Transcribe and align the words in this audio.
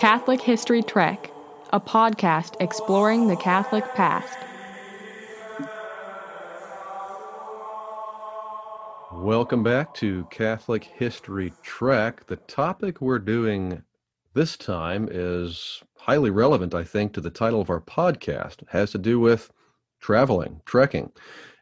Catholic 0.00 0.40
History 0.40 0.82
Trek, 0.82 1.30
a 1.74 1.78
podcast 1.78 2.54
exploring 2.58 3.26
the 3.26 3.36
Catholic 3.36 3.84
past. 3.94 4.38
Welcome 9.12 9.62
back 9.62 9.92
to 9.96 10.26
Catholic 10.30 10.84
History 10.84 11.52
Trek. 11.62 12.24
The 12.28 12.36
topic 12.36 13.02
we're 13.02 13.18
doing 13.18 13.82
this 14.32 14.56
time 14.56 15.06
is 15.12 15.82
highly 15.98 16.30
relevant, 16.30 16.74
I 16.74 16.82
think, 16.82 17.12
to 17.12 17.20
the 17.20 17.28
title 17.28 17.60
of 17.60 17.68
our 17.68 17.82
podcast. 17.82 18.62
It 18.62 18.68
has 18.70 18.92
to 18.92 18.98
do 18.98 19.20
with 19.20 19.52
traveling, 20.00 20.62
trekking. 20.64 21.12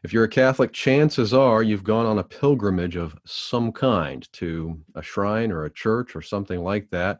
If 0.05 0.13
you're 0.13 0.23
a 0.23 0.29
Catholic, 0.29 0.71
chances 0.71 1.33
are 1.33 1.61
you've 1.61 1.83
gone 1.83 2.05
on 2.05 2.19
a 2.19 2.23
pilgrimage 2.23 2.95
of 2.95 3.17
some 3.25 3.73
kind 3.73 4.25
to 4.31 4.79
a 4.95 5.01
shrine 5.01 5.51
or 5.51 5.65
a 5.65 5.69
church 5.69 6.15
or 6.15 6.21
something 6.21 6.63
like 6.63 6.89
that. 6.91 7.19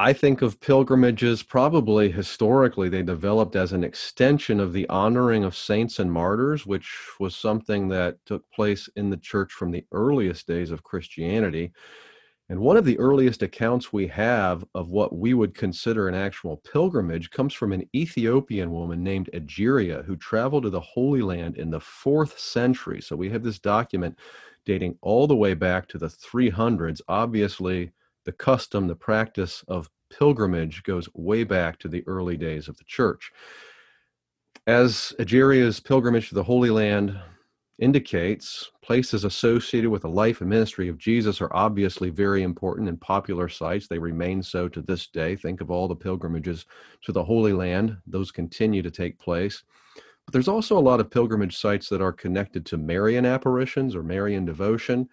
I 0.00 0.12
think 0.12 0.42
of 0.42 0.60
pilgrimages 0.60 1.42
probably 1.42 2.12
historically 2.12 2.88
they 2.88 3.02
developed 3.02 3.56
as 3.56 3.72
an 3.72 3.82
extension 3.82 4.60
of 4.60 4.72
the 4.72 4.88
honoring 4.88 5.42
of 5.42 5.56
saints 5.56 5.98
and 5.98 6.12
martyrs, 6.12 6.64
which 6.64 6.96
was 7.18 7.34
something 7.34 7.88
that 7.88 8.24
took 8.24 8.48
place 8.52 8.88
in 8.94 9.10
the 9.10 9.16
church 9.16 9.52
from 9.52 9.72
the 9.72 9.84
earliest 9.90 10.46
days 10.46 10.70
of 10.70 10.84
Christianity. 10.84 11.72
And 12.48 12.60
one 12.60 12.76
of 12.76 12.84
the 12.84 12.98
earliest 13.00 13.42
accounts 13.42 13.92
we 13.92 14.06
have 14.06 14.64
of 14.72 14.88
what 14.88 15.16
we 15.16 15.34
would 15.34 15.52
consider 15.52 16.06
an 16.06 16.14
actual 16.14 16.58
pilgrimage 16.58 17.30
comes 17.30 17.52
from 17.52 17.72
an 17.72 17.84
Ethiopian 17.92 18.70
woman 18.70 19.02
named 19.02 19.30
Egeria 19.34 20.04
who 20.04 20.14
traveled 20.14 20.62
to 20.62 20.70
the 20.70 20.80
Holy 20.80 21.22
Land 21.22 21.56
in 21.56 21.70
the 21.70 21.80
fourth 21.80 22.38
century. 22.38 23.02
So 23.02 23.16
we 23.16 23.30
have 23.30 23.42
this 23.42 23.58
document 23.58 24.16
dating 24.64 24.96
all 25.02 25.26
the 25.26 25.34
way 25.34 25.54
back 25.54 25.88
to 25.88 25.98
the 25.98 26.06
300s. 26.06 27.00
Obviously, 27.08 27.90
the 28.28 28.32
custom, 28.32 28.86
the 28.86 28.94
practice 28.94 29.64
of 29.68 29.88
pilgrimage 30.10 30.82
goes 30.82 31.08
way 31.14 31.44
back 31.44 31.78
to 31.78 31.88
the 31.88 32.04
early 32.06 32.36
days 32.36 32.68
of 32.68 32.76
the 32.76 32.84
church. 32.84 33.32
As 34.66 35.14
Egeria's 35.18 35.80
pilgrimage 35.80 36.28
to 36.28 36.34
the 36.34 36.42
Holy 36.42 36.68
Land 36.68 37.18
indicates 37.78 38.70
places 38.84 39.24
associated 39.24 39.88
with 39.88 40.02
the 40.02 40.10
life 40.10 40.42
and 40.42 40.50
ministry 40.50 40.90
of 40.90 40.98
Jesus 40.98 41.40
are 41.40 41.56
obviously 41.56 42.10
very 42.10 42.42
important 42.42 42.86
and 42.86 43.00
popular 43.00 43.48
sites. 43.48 43.88
They 43.88 43.98
remain 43.98 44.42
so 44.42 44.68
to 44.68 44.82
this 44.82 45.06
day. 45.06 45.34
Think 45.34 45.62
of 45.62 45.70
all 45.70 45.88
the 45.88 45.96
pilgrimages 45.96 46.66
to 47.04 47.12
the 47.12 47.24
Holy 47.24 47.54
Land, 47.54 47.96
those 48.06 48.30
continue 48.30 48.82
to 48.82 48.90
take 48.90 49.18
place. 49.18 49.62
But 50.26 50.34
there's 50.34 50.48
also 50.48 50.76
a 50.76 50.80
lot 50.90 51.00
of 51.00 51.10
pilgrimage 51.10 51.56
sites 51.56 51.88
that 51.88 52.02
are 52.02 52.12
connected 52.12 52.66
to 52.66 52.76
Marian 52.76 53.24
apparitions 53.24 53.96
or 53.96 54.02
Marian 54.02 54.44
devotion, 54.44 55.08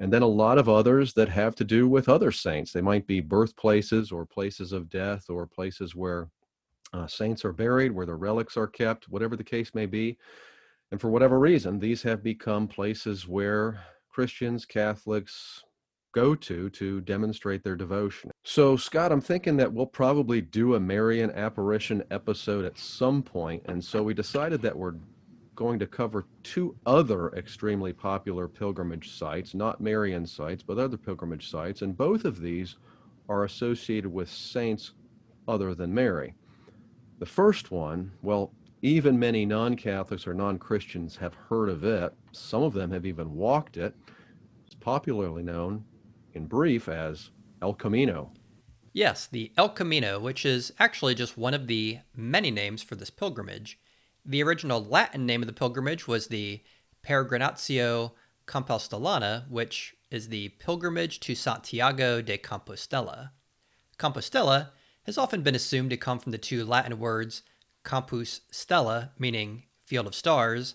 and 0.00 0.10
then 0.10 0.22
a 0.22 0.26
lot 0.26 0.58
of 0.58 0.68
others 0.68 1.12
that 1.12 1.28
have 1.28 1.54
to 1.54 1.64
do 1.64 1.86
with 1.86 2.08
other 2.08 2.32
saints. 2.32 2.72
They 2.72 2.80
might 2.80 3.06
be 3.06 3.20
birthplaces 3.20 4.10
or 4.10 4.24
places 4.24 4.72
of 4.72 4.88
death 4.88 5.26
or 5.28 5.46
places 5.46 5.94
where 5.94 6.28
uh, 6.94 7.06
saints 7.06 7.44
are 7.44 7.52
buried, 7.52 7.92
where 7.92 8.06
their 8.06 8.16
relics 8.16 8.56
are 8.56 8.66
kept, 8.66 9.08
whatever 9.10 9.36
the 9.36 9.44
case 9.44 9.74
may 9.74 9.86
be. 9.86 10.18
And 10.90 11.00
for 11.00 11.10
whatever 11.10 11.38
reason, 11.38 11.78
these 11.78 12.02
have 12.02 12.22
become 12.22 12.66
places 12.66 13.28
where 13.28 13.84
Christians, 14.08 14.64
Catholics 14.64 15.62
go 16.12 16.34
to 16.34 16.70
to 16.70 17.00
demonstrate 17.02 17.62
their 17.62 17.76
devotion. 17.76 18.30
So, 18.42 18.76
Scott, 18.76 19.12
I'm 19.12 19.20
thinking 19.20 19.56
that 19.58 19.72
we'll 19.72 19.86
probably 19.86 20.40
do 20.40 20.74
a 20.74 20.80
Marian 20.80 21.30
apparition 21.32 22.02
episode 22.10 22.64
at 22.64 22.76
some 22.76 23.22
point, 23.22 23.62
and 23.66 23.84
so 23.84 24.02
we 24.02 24.14
decided 24.14 24.60
that 24.62 24.76
we're 24.76 24.94
going 25.60 25.78
to 25.78 25.86
cover 25.86 26.24
two 26.42 26.74
other 26.86 27.28
extremely 27.36 27.92
popular 27.92 28.48
pilgrimage 28.48 29.10
sites, 29.10 29.52
not 29.52 29.78
Marian 29.78 30.26
sites, 30.26 30.62
but 30.62 30.78
other 30.78 30.96
pilgrimage 30.96 31.50
sites, 31.50 31.82
and 31.82 31.94
both 31.94 32.24
of 32.24 32.40
these 32.40 32.76
are 33.28 33.44
associated 33.44 34.10
with 34.10 34.30
saints 34.30 34.94
other 35.46 35.74
than 35.74 35.92
Mary. 35.92 36.32
The 37.18 37.26
first 37.26 37.70
one, 37.70 38.10
well, 38.22 38.54
even 38.80 39.18
many 39.18 39.44
non 39.44 39.76
Catholics 39.76 40.26
or 40.26 40.32
non 40.32 40.58
Christians 40.58 41.16
have 41.16 41.34
heard 41.34 41.68
of 41.68 41.84
it. 41.84 42.14
Some 42.32 42.62
of 42.62 42.72
them 42.72 42.90
have 42.90 43.04
even 43.04 43.34
walked 43.34 43.76
it. 43.76 43.94
It's 44.64 44.74
popularly 44.74 45.42
known, 45.42 45.84
in 46.32 46.46
brief, 46.46 46.88
as 46.88 47.32
El 47.60 47.74
Camino. 47.74 48.32
Yes, 48.94 49.26
the 49.26 49.52
El 49.58 49.68
Camino, 49.68 50.18
which 50.18 50.46
is 50.46 50.72
actually 50.78 51.14
just 51.14 51.36
one 51.36 51.52
of 51.52 51.66
the 51.66 51.98
many 52.16 52.50
names 52.50 52.82
for 52.82 52.94
this 52.94 53.10
pilgrimage. 53.10 53.78
The 54.24 54.42
original 54.42 54.84
Latin 54.84 55.26
name 55.26 55.42
of 55.42 55.46
the 55.46 55.52
pilgrimage 55.52 56.06
was 56.06 56.26
the 56.26 56.62
Peregrinatio 57.02 58.12
Compostelana, 58.46 59.48
which 59.48 59.94
is 60.10 60.28
the 60.28 60.50
pilgrimage 60.60 61.20
to 61.20 61.34
Santiago 61.34 62.20
de 62.20 62.36
Compostela. 62.36 63.30
Compostela 63.98 64.70
has 65.04 65.16
often 65.16 65.42
been 65.42 65.54
assumed 65.54 65.90
to 65.90 65.96
come 65.96 66.18
from 66.18 66.32
the 66.32 66.38
two 66.38 66.64
Latin 66.64 66.98
words 66.98 67.42
campus 67.84 68.42
Stella, 68.50 69.12
meaning 69.18 69.64
field 69.86 70.06
of 70.06 70.14
stars, 70.14 70.74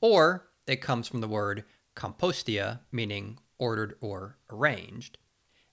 or 0.00 0.48
it 0.66 0.80
comes 0.80 1.08
from 1.08 1.20
the 1.20 1.28
word 1.28 1.64
compostia, 1.96 2.80
meaning 2.92 3.38
ordered 3.58 3.96
or 4.00 4.38
arranged. 4.50 5.18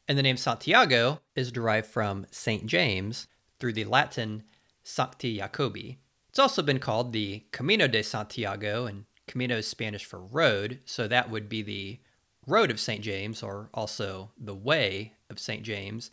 And 0.07 0.17
the 0.17 0.23
name 0.23 0.37
Santiago 0.37 1.21
is 1.35 1.51
derived 1.51 1.87
from 1.87 2.25
St. 2.31 2.65
James 2.65 3.27
through 3.59 3.73
the 3.73 3.85
Latin 3.85 4.43
Sancti 4.83 5.37
Jacobi. 5.39 5.97
It's 6.33 6.39
also 6.39 6.63
been 6.63 6.79
called 6.79 7.13
the 7.13 7.43
Camino 7.51 7.85
de 7.85 8.01
Santiago, 8.01 8.87
and 8.87 9.05
Camino 9.27 9.57
is 9.57 9.67
Spanish 9.67 10.03
for 10.03 10.19
road, 10.19 10.79
so 10.83 11.07
that 11.07 11.29
would 11.29 11.47
be 11.47 11.61
the 11.61 11.99
Road 12.47 12.71
of 12.71 12.79
St. 12.79 13.03
James, 13.03 13.43
or 13.43 13.69
also 13.71 14.31
the 14.35 14.55
Way 14.55 15.13
of 15.29 15.37
St. 15.37 15.61
James. 15.61 16.09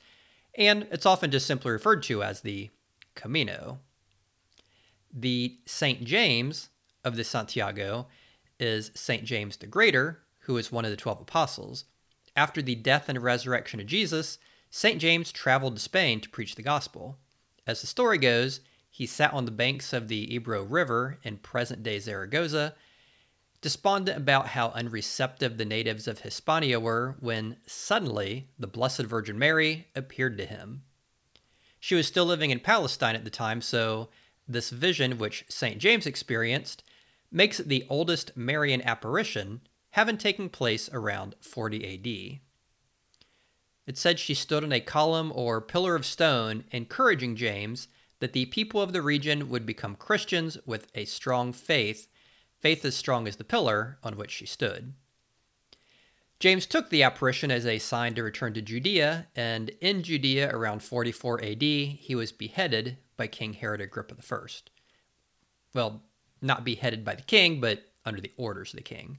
And 0.59 0.87
it's 0.91 1.07
often 1.07 1.31
just 1.31 1.47
simply 1.47 1.71
referred 1.71 2.03
to 2.03 2.23
as 2.23 2.43
the 2.43 2.69
Camino. 3.15 3.79
The 5.11 5.57
St. 5.65 6.05
James 6.05 6.69
of 7.03 7.17
the 7.17 7.25
Santiago 7.25 8.07
is 8.59 8.91
St. 8.95 9.25
James 9.25 9.57
the 9.57 9.67
Greater, 9.67 10.21
who 10.41 10.59
is 10.59 10.71
one 10.71 10.85
of 10.85 10.91
the 10.91 10.99
12 10.99 11.23
apostles. 11.23 11.87
After 12.37 12.61
the 12.61 12.75
death 12.75 13.09
and 13.09 13.23
resurrection 13.23 13.81
of 13.81 13.87
Jesus, 13.87 14.37
St. 14.69 15.01
James 15.01 15.33
traveled 15.33 15.77
to 15.77 15.81
Spain 15.81 16.21
to 16.21 16.29
preach 16.29 16.57
the 16.57 16.63
gospel. 16.63 17.17
As 17.67 17.81
the 17.81 17.87
story 17.87 18.19
goes, 18.19 18.61
he 18.91 19.07
sat 19.07 19.33
on 19.33 19.45
the 19.45 19.51
banks 19.51 19.93
of 19.93 20.09
the 20.09 20.35
Ebro 20.35 20.63
River 20.63 21.19
in 21.23 21.39
present 21.39 21.83
day 21.83 21.99
Zaragoza, 22.01 22.75
despondent 23.61 24.19
about 24.19 24.49
how 24.49 24.71
unreceptive 24.71 25.57
the 25.57 25.65
natives 25.65 26.09
of 26.09 26.21
Hispania 26.21 26.81
were 26.81 27.17
when 27.21 27.57
suddenly 27.67 28.49
the 28.59 28.67
Blessed 28.67 29.03
Virgin 29.03 29.39
Mary 29.39 29.87
appeared 29.95 30.37
to 30.39 30.47
him. 30.47 30.83
She 31.79 31.95
was 31.95 32.07
still 32.07 32.27
living 32.27 32.51
in 32.51 32.61
Palestine 32.61 33.15
at 33.15 33.25
the 33.25 33.31
time, 33.31 33.61
so 33.61 34.09
this 34.49 34.71
vision, 34.71 35.19
which 35.19 35.45
St. 35.49 35.79
James 35.79 36.05
experienced, 36.05 36.83
makes 37.31 37.61
it 37.61 37.69
the 37.69 37.87
oldest 37.89 38.37
Marian 38.37 38.83
apparition, 38.83 39.61
having 39.91 40.19
taken 40.19 40.49
place 40.49 40.91
around 40.93 41.37
40 41.41 41.95
AD. 41.95 42.41
It 43.87 43.97
said 43.97 44.19
she 44.19 44.35
stood 44.35 44.65
on 44.65 44.73
a 44.73 44.81
column 44.81 45.33
or 45.35 45.61
pillar 45.61 45.95
of 45.95 46.05
stone, 46.05 46.65
encouraging 46.71 47.37
James 47.37 47.89
that 48.21 48.33
the 48.33 48.47
people 48.47 48.81
of 48.81 48.93
the 48.93 49.03
region 49.03 49.49
would 49.49 49.67
become 49.67 49.97
Christians 49.97 50.57
with 50.65 50.87
a 50.95 51.05
strong 51.05 51.53
faith, 51.53 52.09
faith 52.59 52.85
as 52.85 52.95
strong 52.95 53.27
as 53.27 53.37
the 53.37 53.45
pillar 53.45 53.99
on 54.05 54.17
which 54.17 54.31
she 54.31 54.47
stood. 54.47 54.95
James 56.39 56.65
took 56.65 56.89
the 56.89 57.03
apparition 57.03 57.51
as 57.51 57.67
a 57.67 57.79
sign 57.79 58.15
to 58.15 58.23
return 58.23 58.55
to 58.55 58.63
Judea, 58.63 59.27
and 59.37 59.71
in 59.81 60.03
Judea 60.03 60.51
around 60.55 60.83
44 60.83 61.45
AD, 61.45 61.63
he 61.63 62.15
was 62.15 62.33
beheaded 62.33 62.97
by 63.17 63.27
King 63.27 63.53
Herod 63.53 63.83
Agrippa 63.83 64.17
I. 64.31 64.47
Well, 65.75 66.03
not 66.41 66.65
beheaded 66.65 67.05
by 67.05 67.15
the 67.15 67.23
king, 67.23 67.61
but 67.61 67.83
under 68.07 68.23
the 68.23 68.33
orders 68.39 68.73
of 68.73 68.79
the 68.79 68.83
king. 68.83 69.19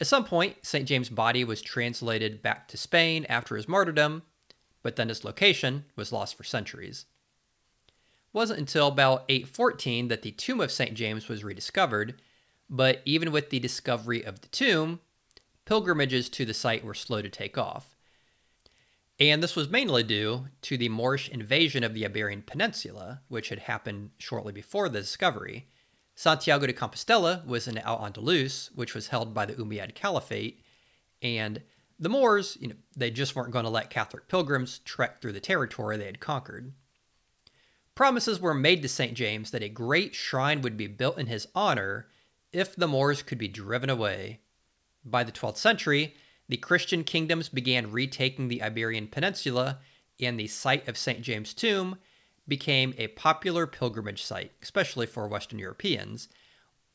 At 0.00 0.08
some 0.08 0.24
point, 0.24 0.56
St. 0.62 0.86
James' 0.86 1.08
body 1.08 1.44
was 1.44 1.62
translated 1.62 2.42
back 2.42 2.68
to 2.68 2.76
Spain 2.76 3.24
after 3.28 3.56
his 3.56 3.68
martyrdom, 3.68 4.22
but 4.82 4.96
then 4.96 5.08
its 5.08 5.24
location 5.24 5.84
was 5.94 6.12
lost 6.12 6.36
for 6.36 6.44
centuries. 6.44 7.06
It 8.36 8.38
wasn't 8.38 8.58
until 8.58 8.88
about 8.88 9.24
814 9.30 10.08
that 10.08 10.20
the 10.20 10.30
tomb 10.30 10.60
of 10.60 10.70
St. 10.70 10.92
James 10.92 11.26
was 11.26 11.42
rediscovered, 11.42 12.20
but 12.68 13.00
even 13.06 13.32
with 13.32 13.48
the 13.48 13.58
discovery 13.58 14.22
of 14.22 14.42
the 14.42 14.48
tomb, 14.48 15.00
pilgrimages 15.64 16.28
to 16.28 16.44
the 16.44 16.52
site 16.52 16.84
were 16.84 16.92
slow 16.92 17.22
to 17.22 17.30
take 17.30 17.56
off. 17.56 17.96
And 19.18 19.42
this 19.42 19.56
was 19.56 19.70
mainly 19.70 20.02
due 20.02 20.48
to 20.60 20.76
the 20.76 20.90
Moorish 20.90 21.30
invasion 21.30 21.82
of 21.82 21.94
the 21.94 22.04
Iberian 22.04 22.42
Peninsula, 22.42 23.22
which 23.28 23.48
had 23.48 23.60
happened 23.60 24.10
shortly 24.18 24.52
before 24.52 24.90
the 24.90 25.00
discovery. 25.00 25.70
Santiago 26.14 26.66
de 26.66 26.74
Compostela 26.74 27.42
was 27.46 27.66
in 27.66 27.78
Al 27.78 28.00
Andalus, 28.00 28.68
which 28.74 28.94
was 28.94 29.08
held 29.08 29.32
by 29.32 29.46
the 29.46 29.54
Umayyad 29.54 29.94
Caliphate, 29.94 30.62
and 31.22 31.62
the 31.98 32.10
Moors, 32.10 32.58
you 32.60 32.68
know, 32.68 32.76
they 32.94 33.10
just 33.10 33.34
weren't 33.34 33.52
going 33.52 33.64
to 33.64 33.70
let 33.70 33.88
Catholic 33.88 34.28
pilgrims 34.28 34.80
trek 34.80 35.22
through 35.22 35.32
the 35.32 35.40
territory 35.40 35.96
they 35.96 36.04
had 36.04 36.20
conquered. 36.20 36.74
Promises 37.96 38.38
were 38.38 38.52
made 38.52 38.82
to 38.82 38.88
St. 38.90 39.14
James 39.14 39.50
that 39.50 39.62
a 39.62 39.70
great 39.70 40.14
shrine 40.14 40.60
would 40.60 40.76
be 40.76 40.86
built 40.86 41.18
in 41.18 41.28
his 41.28 41.48
honor 41.54 42.06
if 42.52 42.76
the 42.76 42.86
Moors 42.86 43.22
could 43.22 43.38
be 43.38 43.48
driven 43.48 43.88
away. 43.88 44.40
By 45.02 45.24
the 45.24 45.32
12th 45.32 45.56
century, 45.56 46.14
the 46.46 46.58
Christian 46.58 47.04
kingdoms 47.04 47.48
began 47.48 47.90
retaking 47.90 48.48
the 48.48 48.62
Iberian 48.62 49.08
Peninsula, 49.08 49.78
and 50.20 50.38
the 50.38 50.46
site 50.46 50.86
of 50.86 50.98
St. 50.98 51.22
James' 51.22 51.54
tomb 51.54 51.96
became 52.46 52.92
a 52.98 53.08
popular 53.08 53.66
pilgrimage 53.66 54.22
site, 54.22 54.52
especially 54.62 55.06
for 55.06 55.26
Western 55.26 55.58
Europeans, 55.58 56.28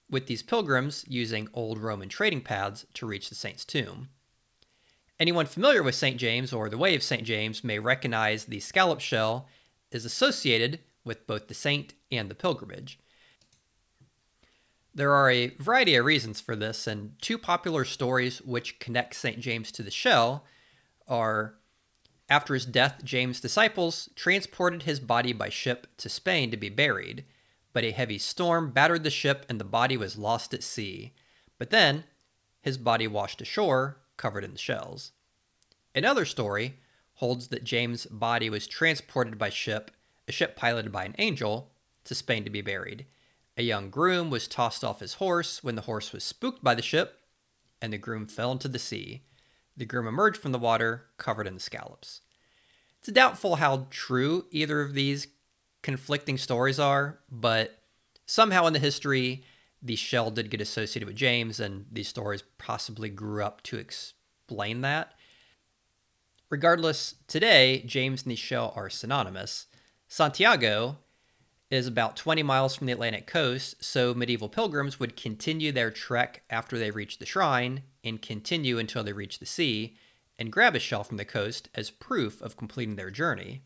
with 0.08 0.28
these 0.28 0.44
pilgrims 0.44 1.04
using 1.08 1.50
old 1.52 1.80
Roman 1.80 2.10
trading 2.10 2.42
paths 2.42 2.86
to 2.94 3.08
reach 3.08 3.28
the 3.28 3.36
saint's 3.36 3.66
tomb. 3.66 4.10
Anyone 5.20 5.48
familiar 5.48 5.82
with 5.82 5.96
St. 5.96 6.18
James 6.18 6.54
or 6.54 6.70
the 6.70 6.78
Way 6.78 6.94
of 6.94 7.02
St. 7.02 7.24
James 7.24 7.64
may 7.64 7.80
recognize 7.80 8.46
the 8.46 8.60
scallop 8.60 9.00
shell 9.00 9.48
is 9.92 10.06
associated 10.06 10.80
with 11.04 11.28
both 11.28 11.48
the 11.48 11.54
saint 11.54 11.94
and 12.12 12.30
the 12.30 12.36
pilgrimage. 12.36 13.00
There 14.94 15.14
are 15.14 15.32
a 15.32 15.56
variety 15.56 15.96
of 15.96 16.06
reasons 16.06 16.42
for 16.42 16.56
this, 16.56 16.86
and 16.86 17.14
two 17.22 17.38
popular 17.38 17.86
stories 17.86 18.42
which 18.42 18.80
connect 18.80 19.16
St. 19.16 19.40
James 19.40 19.72
to 19.72 19.84
the 19.84 19.92
shell 19.92 20.46
are 21.08 21.56
after 22.32 22.54
his 22.54 22.66
death, 22.66 23.04
James' 23.04 23.42
disciples 23.42 24.08
transported 24.16 24.84
his 24.84 25.02
body 25.02 25.34
by 25.34 25.50
ship 25.50 25.88
to 25.98 26.08
Spain 26.08 26.50
to 26.52 26.56
be 26.56 26.70
buried, 26.70 27.26
but 27.74 27.84
a 27.84 27.92
heavy 27.92 28.18
storm 28.18 28.72
battered 28.72 29.04
the 29.04 29.10
ship 29.10 29.46
and 29.50 29.60
the 29.60 29.66
body 29.66 29.98
was 29.98 30.18
lost 30.18 30.54
at 30.54 30.64
sea. 30.64 31.14
But 31.58 31.72
then, 31.72 32.06
his 32.62 32.78
body 32.78 33.06
washed 33.06 33.42
ashore, 33.42 33.98
covered 34.16 34.46
in 34.46 34.56
shells. 34.56 35.12
Another 35.94 36.24
story 36.24 36.80
holds 37.16 37.50
that 37.50 37.66
James' 37.66 38.06
body 38.06 38.50
was 38.50 38.66
transported 38.66 39.38
by 39.38 39.50
ship, 39.50 39.92
a 40.32 40.34
ship 40.34 40.56
piloted 40.56 40.94
by 40.94 41.04
an 41.04 41.16
angel, 41.18 41.74
to 42.06 42.16
Spain 42.16 42.46
to 42.46 42.50
be 42.50 42.62
buried. 42.62 43.06
A 43.58 43.64
young 43.64 43.90
groom 43.90 44.30
was 44.30 44.48
tossed 44.48 44.82
off 44.82 45.02
his 45.02 45.16
horse 45.16 45.62
when 45.62 45.76
the 45.76 45.82
horse 45.82 46.14
was 46.14 46.24
spooked 46.24 46.64
by 46.64 46.74
the 46.74 46.82
ship, 46.82 47.20
and 47.82 47.92
the 47.92 47.98
groom 47.98 48.28
fell 48.28 48.54
into 48.54 48.70
the 48.70 48.80
sea. 48.80 49.24
The 49.76 49.86
groom 49.86 50.08
emerged 50.08 50.38
from 50.38 50.54
the 50.54 50.58
water, 50.58 51.08
covered 51.18 51.48
in 51.48 51.56
the 51.56 51.60
scallops. 51.60 52.22
It's 53.00 53.12
doubtful 53.12 53.58
how 53.58 53.88
true 53.90 54.46
either 54.52 54.82
of 54.82 54.94
these 54.94 55.28
conflicting 55.82 56.38
stories 56.38 56.80
are, 56.80 57.20
but 57.30 57.80
somehow 58.26 58.68
in 58.68 58.74
the 58.74 58.80
history, 58.80 59.44
the 59.82 59.98
shell 59.98 60.32
did 60.32 60.50
get 60.50 60.62
associated 60.62 61.08
with 61.08 61.18
James, 61.18 61.60
and 61.60 61.88
these 61.92 62.08
stories 62.08 62.44
possibly 62.58 63.10
grew 63.10 63.44
up 63.44 63.64
to 63.64 63.78
explain 63.78 64.80
that. 64.80 65.14
Regardless, 66.50 67.16
today, 67.28 67.84
James 67.86 68.24
and 68.24 68.32
the 68.32 68.38
shell 68.38 68.72
are 68.78 68.90
synonymous. 68.90 69.68
Santiago 70.14 70.98
is 71.70 71.88
about 71.88 72.18
20 72.18 72.44
miles 72.44 72.76
from 72.76 72.86
the 72.86 72.92
Atlantic 72.92 73.26
coast, 73.26 73.82
so 73.82 74.14
medieval 74.14 74.50
pilgrims 74.50 75.00
would 75.00 75.16
continue 75.16 75.72
their 75.72 75.90
trek 75.90 76.44
after 76.50 76.78
they 76.78 76.92
reached 76.92 77.22
the 77.22 77.26
shrine 77.26 77.84
and 78.04 78.22
continue 78.22 78.78
until 78.78 79.06
they 79.06 79.14
reached 79.14 79.40
the 79.40 79.46
sea 79.46 79.96
and 80.38 80.52
grab 80.52 80.76
a 80.76 80.80
shell 80.80 81.06
from 81.06 81.16
the 81.16 81.24
coast 81.24 81.70
as 81.74 81.90
proof 81.90 82.42
of 82.42 82.58
completing 82.58 82.98
their 82.98 83.10
journey. 83.10 83.62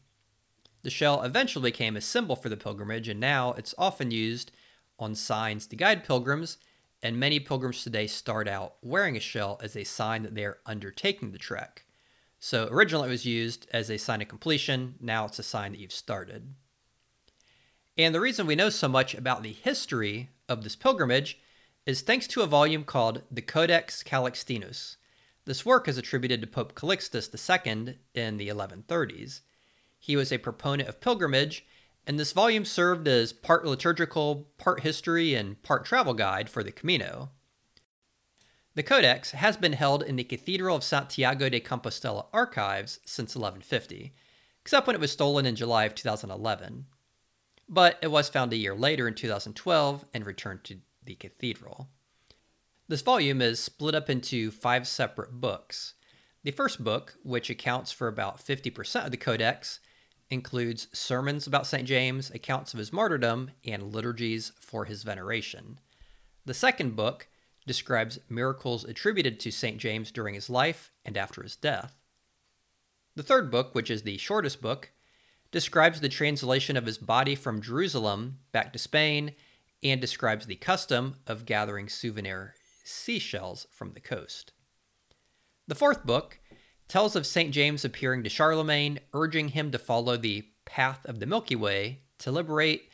The 0.84 0.92
shell 0.92 1.24
eventually 1.24 1.72
became 1.72 1.98
a 1.98 2.02
symbol 2.02 2.36
for 2.36 2.50
the 2.50 2.58
pilgrimage, 2.58 3.10
and 3.10 3.20
now 3.20 3.54
it's 3.54 3.74
often 3.80 4.12
used 4.12 4.52
on 5.00 5.16
signs 5.16 5.66
to 5.66 5.76
guide 5.76 6.04
pilgrims, 6.04 6.60
and 7.02 7.20
many 7.20 7.40
pilgrims 7.40 7.84
today 7.84 8.06
start 8.06 8.48
out 8.48 8.76
wearing 8.84 9.18
a 9.18 9.20
shell 9.20 9.60
as 9.64 9.76
a 9.76 9.84
sign 9.84 10.22
that 10.22 10.36
they 10.36 10.46
are 10.46 10.60
undertaking 10.68 11.32
the 11.32 11.40
trek. 11.40 11.85
So 12.46 12.68
originally 12.70 13.08
it 13.08 13.10
was 13.10 13.26
used 13.26 13.66
as 13.74 13.90
a 13.90 13.98
sign 13.98 14.22
of 14.22 14.28
completion, 14.28 14.98
now 15.02 15.26
it's 15.26 15.40
a 15.40 15.44
sign 15.44 15.72
that 15.72 15.80
you've 15.80 15.92
started. 15.92 16.54
And 17.98 18.14
the 18.14 18.22
reason 18.22 18.46
we 18.46 18.56
know 18.56 18.70
so 18.70 18.88
much 18.88 19.16
about 19.16 19.42
the 19.42 19.52
history 19.52 20.30
of 20.48 20.64
this 20.64 20.76
pilgrimage 20.76 21.40
is 21.88 22.02
thanks 22.02 22.28
to 22.28 22.44
a 22.44 22.46
volume 22.46 22.84
called 22.84 23.24
the 23.32 23.42
Codex 23.42 24.04
Calixtinus. 24.04 24.98
This 25.46 25.66
work 25.66 25.88
is 25.88 25.98
attributed 25.98 26.40
to 26.42 26.46
Pope 26.46 26.76
Calixtus 26.76 27.34
II 27.34 27.96
in 28.14 28.38
the 28.38 28.50
1130s. 28.50 29.42
He 29.98 30.16
was 30.16 30.32
a 30.32 30.38
proponent 30.38 30.88
of 30.88 31.02
pilgrimage, 31.02 31.66
and 32.06 32.20
this 32.20 32.32
volume 32.32 32.64
served 32.64 33.08
as 33.08 33.34
part 33.34 33.66
liturgical, 33.66 34.52
part 34.60 34.82
history, 34.82 35.34
and 35.34 35.64
part 35.64 35.84
travel 35.84 36.14
guide 36.14 36.52
for 36.52 36.62
the 36.62 36.72
Camino. 36.72 37.32
The 38.76 38.84
Codex 38.84 39.32
has 39.32 39.56
been 39.56 39.72
held 39.72 40.04
in 40.04 40.18
the 40.18 40.26
Cathedral 40.26 40.76
of 40.76 40.84
Santiago 40.84 41.48
de 41.48 41.62
Compostela 41.62 42.26
archives 42.34 43.00
since 43.06 43.34
1150, 43.34 44.14
except 44.62 44.86
when 44.86 44.98
it 44.98 45.00
was 45.00 45.14
stolen 45.14 45.46
in 45.46 45.56
July 45.56 45.86
of 45.86 45.96
2011. 45.96 46.86
But 47.70 47.98
it 48.02 48.12
was 48.12 48.28
found 48.28 48.52
a 48.52 48.58
year 48.58 48.76
later 48.76 49.08
in 49.08 49.14
2012 49.14 50.04
and 50.14 50.26
returned 50.26 50.66
to 50.66 50.80
the 51.02 51.16
cathedral. 51.16 51.88
This 52.90 53.02
volume 53.02 53.42
is 53.42 53.62
split 53.62 53.96
up 53.96 54.10
into 54.10 54.52
five 54.52 54.90
separate 54.90 55.40
books. 55.40 55.94
The 56.44 56.52
first 56.52 56.84
book, 56.84 57.16
which 57.24 57.50
accounts 57.50 57.94
for 57.94 58.10
about 58.10 58.46
50% 58.46 59.06
of 59.06 59.12
the 59.12 59.18
Codex, 59.18 59.80
includes 60.30 60.90
sermons 60.92 61.48
about 61.48 61.66
St. 61.66 61.88
James, 61.88 62.30
accounts 62.30 62.74
of 62.74 62.80
his 62.80 62.92
martyrdom, 62.92 63.52
and 63.64 63.94
liturgies 63.94 64.52
for 64.60 64.84
his 64.84 65.04
veneration. 65.04 65.80
The 66.46 66.54
second 66.54 66.98
book 66.98 67.30
describes 67.66 68.20
miracles 68.30 68.84
attributed 68.84 69.40
to 69.40 69.52
St. 69.52 69.78
James 69.78 70.12
during 70.12 70.36
his 70.36 70.50
life 70.50 70.92
and 71.04 71.18
after 71.18 71.44
his 71.44 71.56
death. 71.56 71.96
The 73.16 73.24
third 73.24 73.50
book, 73.50 73.74
which 73.74 73.90
is 73.90 74.04
the 74.04 74.18
shortest 74.18 74.62
book, 74.62 74.92
describes 75.52 76.02
the 76.02 76.10
translation 76.10 76.76
of 76.76 76.86
his 76.86 76.98
body 76.98 77.34
from 77.34 77.62
Jerusalem 77.62 78.40
back 78.52 78.74
to 78.74 78.80
Spain 78.80 79.34
and 79.82 80.02
describes 80.02 80.46
the 80.46 80.56
custom 80.56 81.16
of 81.26 81.46
gathering 81.46 81.88
souvenir 81.88 82.56
seashells 82.84 83.68
from 83.72 83.94
the 83.94 84.00
coast. 84.00 84.52
The 85.68 85.76
fourth 85.76 86.06
book 86.06 86.40
tells 86.88 87.16
of 87.16 87.26
St. 87.26 87.52
James 87.52 87.86
appearing 87.86 88.24
to 88.24 88.30
Charlemagne, 88.30 89.00
urging 89.14 89.50
him 89.50 89.72
to 89.72 89.80
follow 89.80 90.18
the 90.18 90.48
path 90.66 91.06
of 91.06 91.20
the 91.20 91.26
Milky 91.26 91.56
Way 91.56 92.02
to 92.20 92.32
liberate 92.32 92.90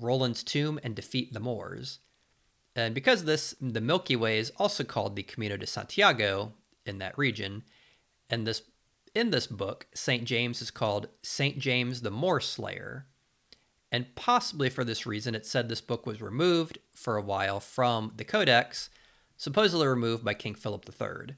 Roland's 0.00 0.42
tomb 0.42 0.80
and 0.82 0.94
defeat 0.94 1.32
the 1.32 1.40
Moors. 1.40 2.00
And 2.76 2.94
because 2.94 3.20
of 3.20 3.26
this, 3.26 3.54
the 3.58 3.80
Milky 3.80 4.14
Way 4.14 4.38
is 4.38 4.52
also 4.58 4.84
called 4.84 5.16
the 5.16 5.22
Camino 5.22 5.56
de 5.56 5.66
Santiago 5.66 6.52
in 6.84 6.98
that 6.98 7.16
region. 7.16 7.64
And 8.28 8.46
this 8.46 8.62
in 9.14 9.30
this 9.30 9.46
book, 9.46 9.86
St. 9.94 10.24
James 10.24 10.60
is 10.60 10.70
called 10.70 11.08
St. 11.22 11.58
James 11.58 12.02
the 12.02 12.10
Moor 12.10 12.38
Slayer. 12.38 13.06
And 13.90 14.14
possibly 14.14 14.68
for 14.68 14.84
this 14.84 15.06
reason, 15.06 15.34
it 15.34 15.46
said 15.46 15.70
this 15.70 15.80
book 15.80 16.04
was 16.04 16.20
removed 16.20 16.78
for 16.92 17.16
a 17.16 17.22
while 17.22 17.58
from 17.58 18.12
the 18.16 18.24
Codex, 18.24 18.90
supposedly 19.38 19.86
removed 19.86 20.22
by 20.22 20.34
King 20.34 20.54
Philip 20.54 20.84
III. 20.86 21.34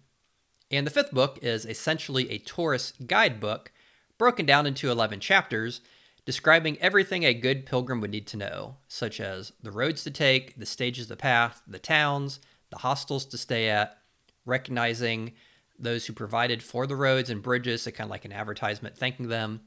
And 0.73 0.85
the 0.85 0.91
fifth 0.91 1.13
book 1.13 1.39
is 1.41 1.65
essentially 1.65 2.29
a 2.31 2.39
tourist 2.39 3.07
guidebook 3.07 3.71
broken 4.19 4.45
down 4.45 4.67
into 4.67 4.91
11 4.91 5.21
chapters 5.21 5.81
describing 6.29 6.77
everything 6.83 7.25
a 7.25 7.33
good 7.33 7.65
pilgrim 7.65 8.03
would 8.03 8.11
need 8.11 8.27
to 8.27 8.37
know, 8.37 8.77
such 8.87 9.19
as 9.19 9.51
the 9.63 9.73
roads 9.73 10.05
to 10.05 10.11
take, 10.11 10.55
the 10.59 10.67
stages 10.67 11.07
of 11.07 11.09
the 11.09 11.17
path, 11.17 11.63
the 11.67 11.79
towns, 11.79 12.39
the 12.69 12.77
hostels 12.77 13.25
to 13.25 13.39
stay 13.39 13.71
at, 13.71 13.97
recognizing 14.45 15.33
those 15.79 16.05
who 16.05 16.13
provided 16.13 16.63
for 16.63 16.87
the 16.87 16.95
roads 16.95 17.31
and 17.31 17.41
bridges, 17.41 17.81
so 17.81 17.91
kind 17.91 18.09
of 18.09 18.11
like 18.11 18.27
an 18.27 18.33
advertisement 18.35 18.95
thanking 18.95 19.29
them, 19.29 19.63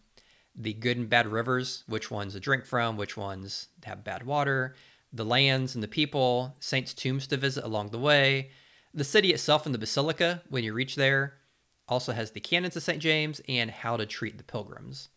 the 0.55 0.71
good 0.73 0.97
and 0.97 1.09
bad 1.09 1.25
rivers, 1.25 1.83
which 1.87 2.11
ones 2.11 2.33
to 2.33 2.39
drink 2.39 2.63
from, 2.63 2.95
which 2.95 3.17
ones 3.17 3.69
have 3.85 4.03
bad 4.03 4.21
water, 4.21 4.75
the 5.11 5.25
lands 5.25 5.73
and 5.73 5.83
the 5.83 5.87
people, 5.87 6.55
saints' 6.59 6.93
tombs 6.93 7.25
to 7.25 7.37
visit 7.37 7.63
along 7.63 7.89
the 7.89 7.97
way, 7.97 8.51
the 8.93 9.03
city 9.03 9.33
itself 9.33 9.65
and 9.65 9.73
the 9.73 9.79
basilica 9.79 10.43
when 10.47 10.63
you 10.63 10.73
reach 10.73 10.95
there 10.95 11.39
also 11.87 12.13
has 12.13 12.29
the 12.29 12.39
canons 12.39 12.75
of 12.75 12.83
St. 12.83 12.99
James 12.99 13.41
and 13.49 13.71
how 13.71 13.97
to 13.97 14.05
treat 14.05 14.37
the 14.37 14.43
pilgrims. 14.43 15.09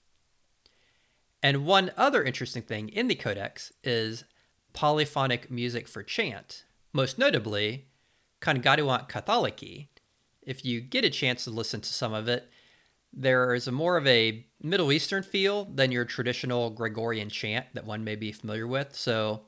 And 1.44 1.66
one 1.66 1.92
other 1.98 2.24
interesting 2.24 2.62
thing 2.62 2.88
in 2.88 3.06
the 3.06 3.14
Codex 3.14 3.70
is 3.84 4.24
polyphonic 4.72 5.50
music 5.50 5.86
for 5.86 6.02
chant, 6.02 6.64
most 6.94 7.18
notably 7.18 7.84
Congaudeant 8.40 9.10
Catholici. 9.10 9.88
If 10.40 10.64
you 10.64 10.80
get 10.80 11.04
a 11.04 11.10
chance 11.10 11.44
to 11.44 11.50
listen 11.50 11.82
to 11.82 11.92
some 11.92 12.14
of 12.14 12.28
it, 12.28 12.50
there 13.12 13.52
is 13.52 13.68
a 13.68 13.72
more 13.72 13.98
of 13.98 14.06
a 14.06 14.46
Middle 14.62 14.90
Eastern 14.90 15.22
feel 15.22 15.66
than 15.66 15.92
your 15.92 16.06
traditional 16.06 16.70
Gregorian 16.70 17.28
chant 17.28 17.66
that 17.74 17.84
one 17.84 18.04
may 18.04 18.16
be 18.16 18.32
familiar 18.32 18.66
with. 18.66 18.96
So, 18.96 19.42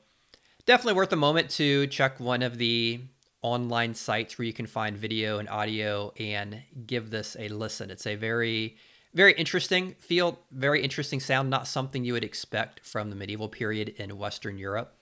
definitely 0.67 0.97
worth 0.97 1.13
a 1.13 1.15
moment 1.15 1.49
to 1.51 1.87
check 1.87 2.19
one 2.19 2.43
of 2.43 2.59
the 2.59 3.01
online 3.41 3.95
sites 3.95 4.37
where 4.37 4.45
you 4.45 4.53
can 4.53 4.67
find 4.67 4.95
video 4.95 5.39
and 5.39 5.49
audio 5.49 6.13
and 6.19 6.61
give 6.85 7.09
this 7.09 7.35
a 7.39 7.47
listen. 7.47 7.89
It's 7.89 8.05
a 8.05 8.15
very, 8.15 8.77
very 9.17 9.33
interesting 9.33 9.95
feel, 9.97 10.39
very 10.51 10.83
interesting 10.83 11.19
sound, 11.19 11.49
not 11.49 11.67
something 11.67 12.05
you 12.05 12.13
would 12.13 12.23
expect 12.23 12.85
from 12.85 13.09
the 13.09 13.15
medieval 13.15 13.49
period 13.49 13.89
in 13.97 14.15
Western 14.15 14.59
Europe. 14.59 14.93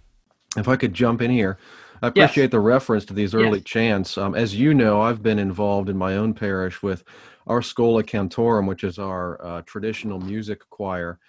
If 0.56 0.70
I 0.70 0.78
could 0.78 0.94
jump 0.94 1.22
in 1.22 1.30
here, 1.30 1.58
I 2.02 2.08
appreciate 2.08 2.46
yes. 2.46 2.52
the 2.52 2.62
reference 2.62 3.04
to 3.06 3.14
these 3.14 3.36
early 3.36 3.60
yes. 3.60 3.66
chants. 3.66 4.18
Um, 4.18 4.34
as 4.34 4.56
you 4.56 4.74
know, 4.74 5.02
I've 5.02 5.22
been 5.22 5.38
involved 5.38 5.90
in 5.90 5.98
my 5.98 6.16
own 6.16 6.34
parish 6.34 6.82
with 6.82 7.04
our 7.46 7.62
Schola 7.62 8.04
Cantorum, 8.04 8.68
which 8.68 8.86
is 8.86 8.98
our 8.98 9.46
uh, 9.46 9.62
traditional 9.66 10.22
music 10.22 10.62
choir. 10.70 11.20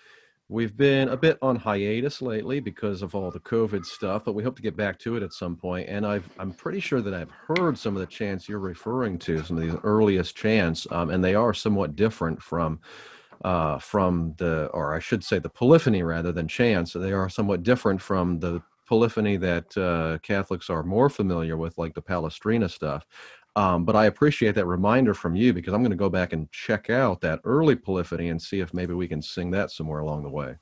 We've 0.49 0.77
been 0.77 1.09
a 1.09 1.17
bit 1.17 1.39
on 1.43 1.57
hiatus 1.57 2.23
lately 2.23 2.61
because 2.61 3.03
of 3.03 3.17
all 3.17 3.33
the 3.33 3.41
COVID 3.41 3.85
stuff, 3.85 4.25
but 4.25 4.35
we 4.37 4.45
hope 4.45 4.55
to 4.55 4.63
get 4.63 4.77
back 4.77 4.97
to 5.01 5.17
it 5.17 5.25
at 5.25 5.33
some 5.33 5.57
point. 5.57 5.89
And 5.89 6.07
i 6.07 6.21
am 6.39 6.53
pretty 6.53 6.79
sure 6.79 7.01
that 7.01 7.13
I've 7.13 7.33
heard 7.33 7.77
some 7.77 7.97
of 7.97 8.01
the 8.01 8.07
chants 8.07 8.49
you're 8.49 8.61
referring 8.61 9.19
to, 9.21 9.43
some 9.43 9.59
of 9.59 9.65
these 9.65 9.75
earliest 9.83 10.37
chants, 10.37 10.87
um, 10.93 11.11
and 11.11 11.25
they 11.25 11.35
are 11.35 11.53
somewhat 11.53 11.97
different 11.97 12.41
from 12.41 12.79
uh, 13.45 13.79
from 13.79 14.35
the, 14.39 14.67
or 14.73 14.95
I 14.95 14.99
should 14.99 15.23
say, 15.23 15.39
the 15.39 15.51
polyphony 15.51 16.03
rather 16.03 16.33
than 16.33 16.49
chants. 16.49 16.93
They 16.93 17.13
are 17.13 17.29
somewhat 17.29 17.65
different 17.65 18.01
from 18.01 18.39
the 18.39 18.63
polyphony 18.87 19.37
that 19.37 19.77
uh, 19.77 20.19
Catholics 20.23 20.71
are 20.71 20.83
more 20.83 21.11
familiar 21.11 21.57
with, 21.57 21.77
like 21.77 21.95
the 21.95 22.03
Palestrina 22.03 22.71
stuff. 22.71 23.05
Um, 23.57 23.87
but 23.87 23.97
I 23.97 24.05
appreciate 24.05 24.55
that 24.57 24.67
reminder 24.67 25.15
from 25.15 25.35
you 25.35 25.55
because 25.55 25.73
I'm 25.73 25.81
going 25.81 25.91
to 25.91 25.97
go 25.97 26.11
back 26.11 26.35
and 26.35 26.53
check 26.53 26.91
out 26.91 27.23
that 27.23 27.41
early 27.45 27.75
polyphony 27.75 28.29
and 28.29 28.41
see 28.41 28.61
if 28.61 28.75
maybe 28.75 28.93
we 28.93 29.09
can 29.09 29.23
sing 29.23 29.51
that 29.53 29.71
somewhere 29.71 30.01
along 30.01 30.25
the 30.25 30.31
way. 30.31 30.57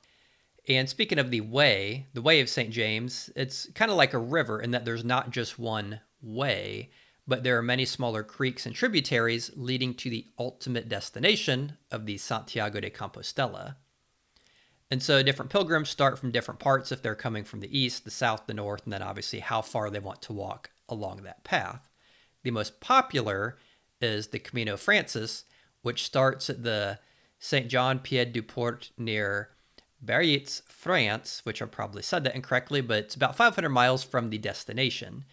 And 0.69 0.89
speaking 0.89 1.19
of 1.19 1.33
the 1.33 1.41
way, 1.41 2.07
the 2.15 2.23
way 2.23 2.41
of 2.41 2.49
St. 2.49 2.71
James, 2.71 3.31
it's 3.35 3.69
kind 3.75 3.91
of 3.91 3.97
like 3.97 4.15
a 4.15 4.19
river 4.19 4.61
in 4.61 4.71
that 4.71 4.85
there's 4.85 5.05
not 5.05 5.31
just 5.31 5.59
one 5.59 6.01
way, 6.23 6.91
but 7.27 7.43
there 7.43 7.59
are 7.59 7.63
many 7.63 7.85
smaller 7.85 8.23
creeks 8.23 8.65
and 8.65 8.75
tributaries 8.75 9.51
leading 9.57 9.95
to 9.95 10.09
the 10.09 10.27
ultimate 10.39 10.89
destination 10.89 11.77
of 11.91 12.07
the 12.07 12.17
Santiago 12.17 12.79
de 12.81 12.91
Compostela. 12.91 13.75
And 14.89 15.03
so 15.03 15.21
different 15.23 15.51
pilgrims 15.51 15.91
start 15.91 16.19
from 16.19 16.31
different 16.31 16.61
parts 16.61 16.93
if 16.93 17.03
they're 17.03 17.17
coming 17.17 17.43
from 17.43 17.59
the 17.59 17.77
east, 17.77 18.05
the 18.05 18.11
south, 18.13 18.47
the 18.47 18.55
north, 18.55 18.85
and 18.85 18.93
then 18.93 19.03
obviously 19.03 19.41
how 19.41 19.63
far 19.63 19.91
they 19.91 19.99
want 19.99 20.23
to 20.23 20.33
walk 20.33 20.71
along 20.89 21.23
that 21.23 21.43
path. 21.43 21.91
The 22.45 22.53
most 22.53 22.79
popular 22.79 23.59
is 24.01 24.29
the 24.29 24.39
Camino 24.39 24.77
Francés, 24.77 25.45
which 25.83 26.05
starts 26.05 26.49
at 26.49 26.63
the 26.63 27.01
St. 27.39 27.69
John 27.69 27.99
Pied 27.99 28.33
du 28.33 28.43
Port 28.43 28.91
near 28.97 29.51
Biarritz, 30.05 30.63
France, 30.69 31.41
which 31.45 31.61
I 31.61 31.67
probably 31.67 32.03
said 32.03 32.25
that 32.25 32.35
incorrectly, 32.35 32.81
but 32.81 32.99
it's 32.99 33.15
about 33.15 33.37
500 33.37 33.69
miles 33.71 34.05
from 34.05 34.31
the 34.31 34.39
destination. 34.39 35.25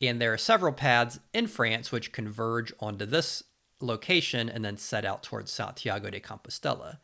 And 0.00 0.20
there 0.20 0.32
are 0.32 0.38
several 0.38 0.72
paths 0.72 1.20
in 1.32 1.46
France 1.46 1.92
which 1.92 2.12
converge 2.12 2.72
onto 2.80 3.06
this 3.06 3.42
location 3.80 4.48
and 4.48 4.64
then 4.64 4.78
set 4.78 5.04
out 5.04 5.22
towards 5.22 5.52
Santiago 5.52 6.10
de 6.10 6.20
Compostela. 6.20 6.98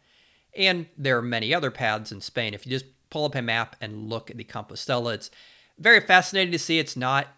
And 0.55 0.87
there 0.97 1.17
are 1.19 1.23
many 1.23 1.55
other 1.55 1.71
paths 1.71 2.13
in 2.13 2.21
Spain. 2.21 2.55
If 2.55 2.67
you 2.67 2.71
just 2.71 2.87
pull 3.11 3.27
up 3.27 3.35
a 3.35 3.43
map 3.43 3.77
and 3.81 4.09
look 4.09 4.31
at 4.31 4.37
the 4.37 4.45
Compostela, 4.45 5.15
it's 5.15 5.31
very 5.79 6.01
fascinating 6.01 6.53
to 6.53 6.59
see. 6.59 6.79
It's 6.79 6.97
not 6.97 7.29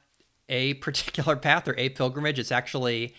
a 0.49 0.75
particular 0.75 1.37
path 1.49 1.69
or 1.69 1.77
a 1.77 1.91
pilgrimage, 1.91 2.39
it's 2.39 2.53
actually 2.53 3.15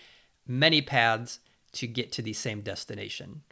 many 0.46 0.80
paths 0.80 1.40
to 1.72 1.86
get 1.86 2.12
to 2.12 2.22
the 2.22 2.32
same 2.32 2.60
destination. 2.60 3.42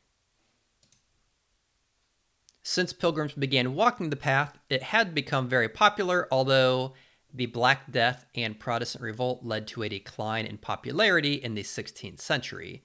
Since 2.62 2.94
pilgrims 2.94 3.34
began 3.34 3.74
walking 3.74 4.08
the 4.08 4.16
path, 4.16 4.58
it 4.70 4.82
had 4.82 5.14
become 5.14 5.48
very 5.48 5.68
popular, 5.68 6.26
although 6.30 6.94
the 7.32 7.46
Black 7.46 7.90
Death 7.90 8.24
and 8.34 8.58
Protestant 8.58 9.02
Revolt 9.02 9.44
led 9.44 9.66
to 9.68 9.82
a 9.82 9.88
decline 9.88 10.46
in 10.46 10.56
popularity 10.56 11.34
in 11.34 11.54
the 11.54 11.62
16th 11.62 12.20
century. 12.20 12.82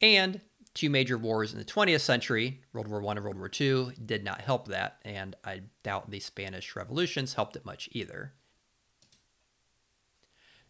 And 0.00 0.40
two 0.74 0.88
major 0.88 1.18
wars 1.18 1.52
in 1.52 1.58
the 1.58 1.64
20th 1.64 2.00
century, 2.00 2.60
World 2.72 2.88
War 2.88 3.04
I 3.04 3.12
and 3.12 3.24
World 3.24 3.38
War 3.38 3.50
II, 3.60 3.94
did 4.04 4.24
not 4.24 4.40
help 4.40 4.68
that, 4.68 4.98
and 5.04 5.34
I 5.44 5.62
doubt 5.82 6.10
the 6.10 6.20
Spanish 6.20 6.76
revolutions 6.76 7.34
helped 7.34 7.56
it 7.56 7.64
much 7.64 7.88
either. 7.92 8.34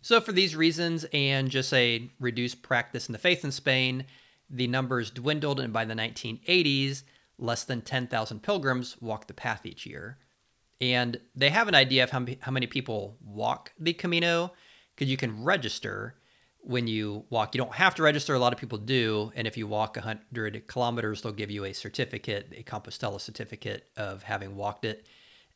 So, 0.04 0.20
for 0.20 0.32
these 0.32 0.56
reasons 0.56 1.06
and 1.12 1.48
just 1.48 1.72
a 1.72 2.10
reduced 2.18 2.60
practice 2.62 3.08
in 3.08 3.12
the 3.12 3.18
faith 3.18 3.44
in 3.44 3.52
Spain, 3.52 4.04
the 4.50 4.66
numbers 4.66 5.10
dwindled, 5.10 5.60
and 5.60 5.72
by 5.72 5.84
the 5.84 5.94
1980s, 5.94 7.04
less 7.38 7.62
than 7.62 7.82
10,000 7.82 8.42
pilgrims 8.42 9.00
walk 9.00 9.28
the 9.28 9.34
path 9.34 9.64
each 9.64 9.86
year. 9.86 10.18
And 10.80 11.20
they 11.36 11.50
have 11.50 11.68
an 11.68 11.76
idea 11.76 12.02
of 12.02 12.10
how, 12.10 12.26
how 12.40 12.50
many 12.50 12.66
people 12.66 13.16
walk 13.24 13.72
the 13.78 13.92
Camino 13.92 14.52
because 14.94 15.08
you 15.08 15.16
can 15.16 15.44
register 15.44 16.16
when 16.58 16.88
you 16.88 17.24
walk. 17.30 17.54
You 17.54 17.60
don't 17.60 17.74
have 17.74 17.94
to 17.94 18.02
register, 18.02 18.34
a 18.34 18.40
lot 18.40 18.52
of 18.52 18.58
people 18.58 18.78
do. 18.78 19.30
And 19.36 19.46
if 19.46 19.56
you 19.56 19.68
walk 19.68 19.94
100 19.94 20.66
kilometers, 20.66 21.22
they'll 21.22 21.32
give 21.32 21.50
you 21.50 21.64
a 21.64 21.72
certificate, 21.72 22.52
a 22.56 22.64
Compostela 22.64 23.20
certificate 23.20 23.88
of 23.96 24.24
having 24.24 24.56
walked 24.56 24.84
it. 24.84 25.06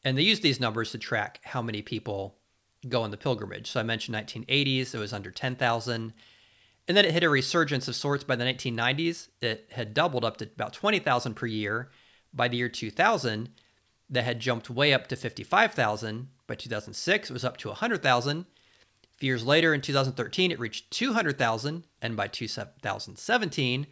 And 0.04 0.16
they 0.16 0.22
use 0.22 0.38
these 0.38 0.60
numbers 0.60 0.92
to 0.92 0.98
track 0.98 1.40
how 1.42 1.62
many 1.62 1.82
people 1.82 2.36
go 2.88 3.02
on 3.02 3.10
the 3.10 3.16
pilgrimage. 3.16 3.70
So 3.70 3.80
I 3.80 3.82
mentioned 3.82 4.16
1980s, 4.16 4.94
it 4.94 4.98
was 4.98 5.12
under 5.12 5.30
10,000. 5.30 6.12
And 6.88 6.96
then 6.96 7.04
it 7.04 7.12
hit 7.12 7.24
a 7.24 7.28
resurgence 7.28 7.88
of 7.88 7.96
sorts 7.96 8.24
by 8.24 8.36
the 8.36 8.44
1990s. 8.44 9.28
It 9.40 9.68
had 9.72 9.94
doubled 9.94 10.24
up 10.24 10.36
to 10.38 10.44
about 10.44 10.72
20,000 10.72 11.34
per 11.34 11.46
year. 11.46 11.90
By 12.32 12.48
the 12.48 12.58
year 12.58 12.68
2000, 12.68 13.48
that 14.10 14.24
had 14.24 14.40
jumped 14.40 14.70
way 14.70 14.92
up 14.92 15.08
to 15.08 15.16
55,000. 15.16 16.28
By 16.46 16.54
2006, 16.54 17.30
it 17.30 17.32
was 17.32 17.44
up 17.44 17.56
to 17.58 17.68
100,000. 17.68 18.40
A 18.40 18.44
few 19.18 19.26
years 19.28 19.44
later, 19.44 19.72
in 19.72 19.80
2013, 19.80 20.52
it 20.52 20.60
reached 20.60 20.90
200,000. 20.90 21.84
And 22.02 22.16
by 22.16 22.28
2017, 22.28 23.86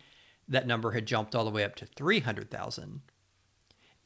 that 0.46 0.66
number 0.66 0.92
had 0.92 1.06
jumped 1.06 1.34
all 1.34 1.44
the 1.44 1.50
way 1.50 1.64
up 1.64 1.74
to 1.76 1.86
300,000. 1.86 3.00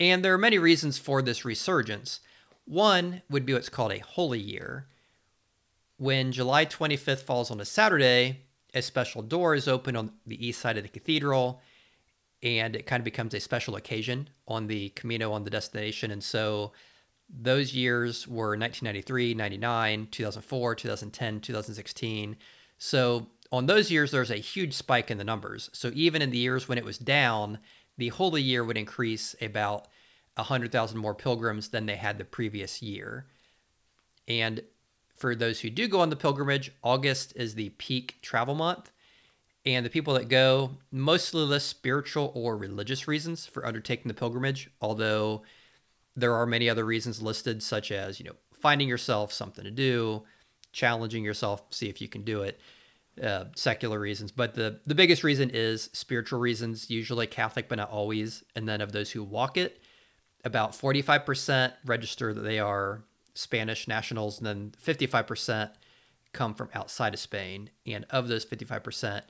And 0.01 0.25
there 0.25 0.33
are 0.33 0.39
many 0.39 0.59
reasons 0.59 0.97
for 0.99 1.21
this 1.21 1.45
resurgence. 1.45 2.21
One 2.69 3.23
would 3.31 3.47
be 3.47 3.55
what's 3.55 3.71
called 3.71 3.93
a 3.93 3.99
holy 3.99 4.39
year. 4.39 4.87
When 5.97 6.33
July 6.33 6.67
25th 6.67 7.23
falls 7.23 7.51
on 7.51 7.63
a 7.63 7.65
Saturday, 7.65 8.41
a 8.75 8.83
special 8.83 9.23
door 9.23 9.55
is 9.55 9.67
open 9.67 9.97
on 9.97 10.13
the 10.27 10.47
east 10.47 10.61
side 10.61 10.77
of 10.77 10.83
the 10.83 10.91
cathedral 10.91 11.63
and 12.43 12.77
it 12.77 12.87
kind 12.87 13.01
of 13.01 13.05
becomes 13.05 13.33
a 13.33 13.41
special 13.41 13.77
occasion 13.77 14.29
on 14.47 14.67
the 14.67 14.91
Camino 14.91 15.33
on 15.33 15.45
the 15.45 15.51
destination. 15.51 16.11
And 16.11 16.23
so 16.23 16.73
those 17.31 17.73
years 17.73 18.29
were 18.29 18.51
1993, 18.51 19.33
99, 19.33 20.09
2004, 20.11 20.75
2010, 20.75 21.41
2016. 21.41 22.37
So 22.77 23.29
on 23.51 23.65
those 23.65 23.91
years, 23.91 24.11
there's 24.11 24.31
a 24.31 24.37
huge 24.37 24.75
spike 24.75 25.11
in 25.11 25.17
the 25.17 25.25
numbers. 25.25 25.71
So 25.73 25.91
even 25.95 26.21
in 26.21 26.31
the 26.31 26.39
years 26.39 26.69
when 26.69 26.77
it 26.77 26.85
was 26.85 26.99
down, 26.99 27.61
the 27.97 28.09
Holy 28.09 28.43
Year 28.43 28.63
would 28.63 28.77
increase 28.77 29.35
about 29.41 29.89
100,000 30.39 30.99
more 30.99 31.15
pilgrims 31.15 31.69
than 31.69 31.87
they 31.87 31.97
had 31.97 32.19
the 32.19 32.25
previous 32.25 32.81
year. 32.81 33.27
And 34.27 34.63
for 35.17 35.35
those 35.35 35.61
who 35.61 35.71
do 35.71 35.89
go 35.89 36.01
on 36.01 36.11
the 36.11 36.17
pilgrimage, 36.17 36.73
August 36.83 37.33
is 37.37 37.55
the 37.55 37.71
peak 37.71 38.19
travel 38.23 38.55
month. 38.55 38.91
And 39.67 39.85
the 39.85 39.91
people 39.91 40.15
that 40.15 40.29
go 40.29 40.71
mostly 40.91 41.43
list 41.43 41.69
spiritual 41.69 42.33
or 42.35 42.57
religious 42.57 43.09
reasons 43.09 43.45
for 43.45 43.67
undertaking 43.67 44.09
the 44.09 44.15
pilgrimage, 44.15 44.71
although 44.81 45.43
there 46.17 46.35
are 46.35 46.47
many 46.47 46.71
other 46.71 46.85
reasons 46.85 47.21
listed, 47.21 47.63
such 47.63 47.91
as, 47.91 48.19
you 48.19 48.27
know, 48.27 48.37
finding 48.53 48.89
yourself 48.89 49.33
something 49.33 49.65
to 49.65 49.71
do, 49.71 50.23
challenging 50.73 51.25
yourself, 51.25 51.63
see 51.71 51.89
if 51.89 52.01
you 52.01 52.09
can 52.09 52.23
do 52.23 52.43
it, 52.43 52.61
uh, 53.23 53.45
secular 53.57 53.99
reasons. 53.99 54.31
But 54.33 54.55
the, 54.55 54.81
the 54.87 54.95
biggest 54.95 55.25
reason 55.25 55.51
is 55.53 55.91
spiritual 55.93 56.39
reasons, 56.39 56.89
usually 56.89 57.27
Catholic, 57.27 57.69
but 57.69 57.79
not 57.79 57.91
always. 57.91 58.45
And 58.55 58.69
then 58.69 58.81
of 58.81 58.93
those 58.93 59.11
who 59.11 59.23
walk 59.23 59.57
it, 59.57 59.83
about 60.49 60.73
45% 60.73 61.73
register 61.85 62.35
that 62.35 62.41
they 62.41 62.59
are 62.59 63.05
Spanish 63.35 63.87
nationals, 63.87 64.39
and 64.39 64.47
then 64.47 64.73
55% 64.85 65.71
come 66.33 66.55
from 66.55 66.71
outside 66.75 67.15
of 67.15 67.21
Spain. 67.21 67.71
And 67.87 68.05
of 68.11 68.27
those 68.27 68.45
55%, 68.45 69.23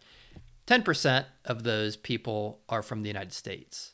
10% 0.67 1.25
of 1.45 1.63
those 1.63 1.97
people 1.97 2.61
are 2.69 2.83
from 2.83 3.03
the 3.03 3.09
United 3.09 3.35
States. 3.35 3.93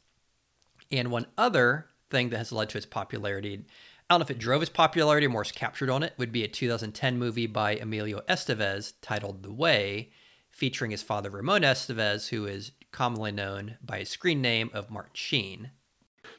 And 0.93 1.11
one 1.11 1.27
other 1.37 1.87
thing 2.11 2.31
that 2.31 2.39
has 2.39 2.53
led 2.53 2.69
to 2.71 2.79
its 2.79 2.87
popularity, 2.87 3.65
I 4.09 4.15
don't 4.15 4.21
know 4.21 4.25
if 4.25 4.31
it 4.31 4.39
drove 4.39 4.63
its 4.63 4.71
popularity 4.71 5.27
or 5.27 5.31
more 5.31 5.43
is 5.43 5.51
captured 5.51 5.91
on 5.91 6.03
it, 6.03 6.15
would 6.17 6.31
be 6.31 6.45
a 6.45 6.49
2010 6.49 7.19
movie 7.19 7.47
by 7.47 7.77
Emilio 7.77 8.21
Estevez 8.29 8.93
titled 9.01 9.43
The 9.43 9.53
Way, 9.53 10.11
featuring 10.51 10.93
his 10.93 11.03
father 11.03 11.31
Ramon 11.31 11.63
Estevez, 11.63 12.29
who 12.29 12.47
is 12.47 12.71
commonly 12.93 13.33
known 13.33 13.77
by 13.83 13.99
his 14.01 14.11
screen 14.11 14.41
name 14.41 14.71
of 14.73 14.91
Martin 14.91 15.15
Sheen. 15.15 15.71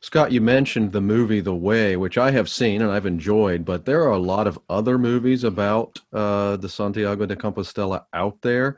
Scott, 0.02 0.32
you 0.32 0.42
mentioned 0.42 0.92
the 0.92 1.02
movie 1.02 1.40
The 1.40 1.56
Way, 1.56 1.96
which 1.96 2.18
I 2.18 2.32
have 2.32 2.50
seen 2.50 2.82
and 2.82 2.92
I've 2.92 3.06
enjoyed, 3.06 3.66
but 3.66 3.86
there 3.86 4.04
are 4.04 4.12
a 4.12 4.20
lot 4.20 4.48
of 4.48 4.60
other 4.70 4.98
movies 4.98 5.44
about 5.44 6.00
uh, 6.14 6.58
the 6.58 6.70
Santiago 6.70 7.26
de 7.26 7.36
Compostela 7.36 8.06
out 8.14 8.42
there. 8.42 8.78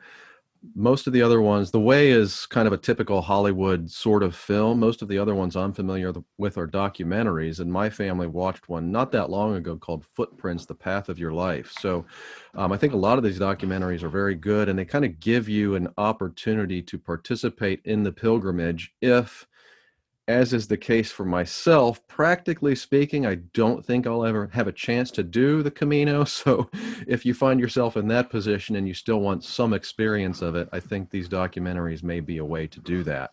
Most 0.76 1.08
of 1.08 1.14
the 1.14 1.22
other 1.22 1.42
ones, 1.42 1.72
The 1.72 1.80
Way 1.80 2.10
is 2.10 2.46
kind 2.48 2.68
of 2.68 2.74
a 2.74 2.78
typical 2.78 3.22
Hollywood 3.22 3.90
sort 3.90 4.24
of 4.24 4.36
film. 4.36 4.80
Most 4.80 5.02
of 5.02 5.08
the 5.08 5.18
other 5.18 5.36
ones 5.36 5.56
I'm 5.56 5.72
familiar 5.72 6.14
with 6.38 6.58
are 6.58 6.68
documentaries, 6.68 7.60
and 7.60 7.72
my 7.72 7.90
family 7.90 8.28
watched 8.28 8.68
one 8.68 8.92
not 8.92 9.12
that 9.12 9.30
long 9.30 9.56
ago 9.56 9.78
called 9.78 10.06
Footprints 10.16 10.66
The 10.66 10.76
Path 10.76 11.10
of 11.10 11.20
Your 11.20 11.32
Life. 11.32 11.74
So 11.80 12.06
um, 12.56 12.72
I 12.72 12.78
think 12.78 12.94
a 12.94 12.98
lot 12.98 13.18
of 13.18 13.24
these 13.24 13.40
documentaries 13.40 14.04
are 14.04 14.10
very 14.10 14.36
good, 14.36 14.68
and 14.68 14.78
they 14.78 14.86
kind 14.86 15.06
of 15.06 15.20
give 15.20 15.48
you 15.48 15.76
an 15.76 15.90
opportunity 15.98 16.82
to 16.82 16.98
participate 16.98 17.82
in 17.86 18.04
the 18.04 18.12
pilgrimage 18.12 18.94
if 19.02 19.48
as 20.28 20.52
is 20.52 20.68
the 20.68 20.78
case 20.78 21.12
for 21.12 21.24
myself, 21.24 22.06
practically 22.08 22.76
speaking, 22.76 23.26
I 23.26 23.36
don't 23.36 23.86
think 23.86 24.06
I'll 24.06 24.26
ever 24.26 24.50
have 24.54 24.68
a 24.68 24.74
chance 24.74 25.10
to 25.12 25.24
do 25.24 25.64
the 25.64 25.72
Camino. 25.72 26.26
So 26.38 26.70
if 27.08 27.26
you 27.26 27.34
find 27.34 27.60
yourself 27.60 27.98
in 27.98 28.08
that 28.10 28.30
position 28.30 28.76
and 28.76 28.88
you 28.88 28.94
still 28.94 29.22
want 29.22 29.44
some 29.44 29.74
experience 29.74 30.42
of 30.42 30.56
it, 30.56 30.70
I 30.72 30.80
think 30.80 31.10
these 31.10 31.28
documentaries 31.28 32.04
may 32.04 32.20
be 32.20 32.38
a 32.38 32.46
way 32.46 32.68
to 32.68 32.80
do 32.80 33.04
that. 33.04 33.32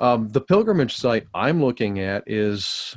Um, 0.00 0.28
the 0.28 0.40
pilgrimage 0.40 0.96
site 0.96 1.26
I'm 1.32 1.62
looking 1.62 2.00
at 2.00 2.24
is 2.26 2.96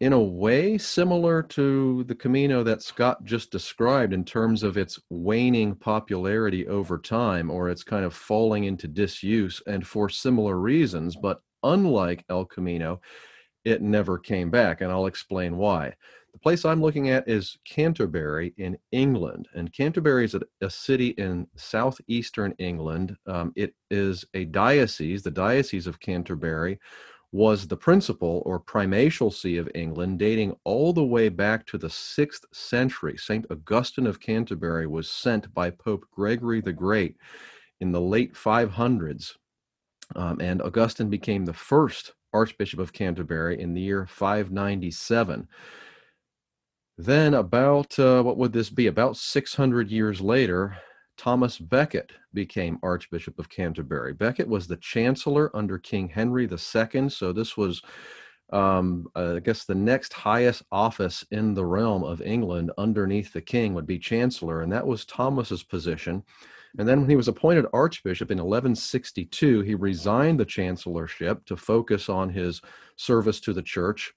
in 0.00 0.14
a 0.14 0.20
way 0.20 0.78
similar 0.78 1.42
to 1.42 2.04
the 2.04 2.14
Camino 2.14 2.62
that 2.62 2.82
Scott 2.82 3.24
just 3.24 3.50
described 3.50 4.14
in 4.14 4.24
terms 4.24 4.62
of 4.62 4.78
its 4.78 4.98
waning 5.10 5.74
popularity 5.74 6.66
over 6.66 6.96
time 6.98 7.50
or 7.50 7.68
its 7.68 7.84
kind 7.84 8.04
of 8.04 8.14
falling 8.14 8.64
into 8.64 8.88
disuse 8.88 9.62
and 9.66 9.86
for 9.86 10.08
similar 10.08 10.58
reasons. 10.58 11.16
But 11.16 11.42
unlike 11.62 12.24
El 12.28 12.44
Camino, 12.44 13.00
it 13.64 13.82
never 13.82 14.18
came 14.18 14.50
back, 14.50 14.80
and 14.80 14.90
I'll 14.90 15.06
explain 15.06 15.56
why. 15.56 15.94
The 16.32 16.38
place 16.38 16.64
I'm 16.64 16.80
looking 16.80 17.10
at 17.10 17.28
is 17.28 17.58
Canterbury 17.64 18.54
in 18.56 18.78
England, 18.92 19.48
and 19.54 19.72
Canterbury 19.72 20.24
is 20.24 20.34
a, 20.34 20.40
a 20.60 20.70
city 20.70 21.08
in 21.08 21.46
southeastern 21.56 22.54
England. 22.58 23.16
Um, 23.26 23.52
it 23.56 23.74
is 23.90 24.24
a 24.34 24.44
diocese, 24.44 25.22
the 25.22 25.30
Diocese 25.30 25.86
of 25.86 26.00
Canterbury, 26.00 26.78
was 27.32 27.66
the 27.66 27.76
principal 27.76 28.42
or 28.44 28.58
primatial 28.58 29.30
see 29.32 29.56
of 29.56 29.70
England 29.74 30.18
dating 30.18 30.54
all 30.64 30.92
the 30.92 31.04
way 31.04 31.28
back 31.28 31.64
to 31.66 31.78
the 31.78 31.88
6th 31.88 32.44
century. 32.52 33.16
St. 33.16 33.46
Augustine 33.50 34.06
of 34.06 34.20
Canterbury 34.20 34.86
was 34.86 35.08
sent 35.08 35.52
by 35.54 35.70
Pope 35.70 36.06
Gregory 36.10 36.60
the 36.60 36.72
Great 36.72 37.16
in 37.80 37.92
the 37.92 38.00
late 38.00 38.34
500s, 38.34 39.36
um, 40.16 40.40
and 40.40 40.62
Augustine 40.62 41.10
became 41.10 41.44
the 41.44 41.52
first 41.52 42.12
Archbishop 42.32 42.78
of 42.78 42.92
Canterbury 42.92 43.60
in 43.60 43.74
the 43.74 43.80
year 43.80 44.06
597. 44.06 45.48
Then, 46.98 47.34
about 47.34 47.98
uh, 47.98 48.22
what 48.22 48.36
would 48.36 48.52
this 48.52 48.70
be? 48.70 48.86
About 48.86 49.16
600 49.16 49.90
years 49.90 50.20
later, 50.20 50.76
Thomas 51.16 51.58
Becket 51.58 52.12
became 52.34 52.78
Archbishop 52.82 53.38
of 53.38 53.48
Canterbury. 53.48 54.12
Becket 54.12 54.48
was 54.48 54.66
the 54.66 54.76
chancellor 54.76 55.54
under 55.54 55.78
King 55.78 56.08
Henry 56.08 56.48
II, 56.50 57.08
so 57.08 57.32
this 57.32 57.56
was, 57.56 57.82
um, 58.52 59.06
uh, 59.16 59.36
I 59.36 59.40
guess, 59.40 59.64
the 59.64 59.74
next 59.74 60.12
highest 60.12 60.62
office 60.70 61.24
in 61.30 61.54
the 61.54 61.64
realm 61.64 62.04
of 62.04 62.22
England 62.22 62.70
underneath 62.78 63.32
the 63.32 63.40
king 63.40 63.74
would 63.74 63.86
be 63.86 63.98
chancellor, 63.98 64.62
and 64.62 64.72
that 64.72 64.86
was 64.86 65.04
Thomas's 65.04 65.62
position. 65.62 66.22
And 66.78 66.88
then 66.88 67.00
when 67.00 67.10
he 67.10 67.16
was 67.16 67.28
appointed 67.28 67.66
archbishop 67.72 68.30
in 68.30 68.38
1162, 68.38 69.62
he 69.62 69.74
resigned 69.74 70.38
the 70.38 70.44
chancellorship 70.44 71.44
to 71.46 71.56
focus 71.56 72.08
on 72.08 72.30
his 72.30 72.60
service 72.96 73.40
to 73.40 73.52
the 73.52 73.62
church. 73.62 74.12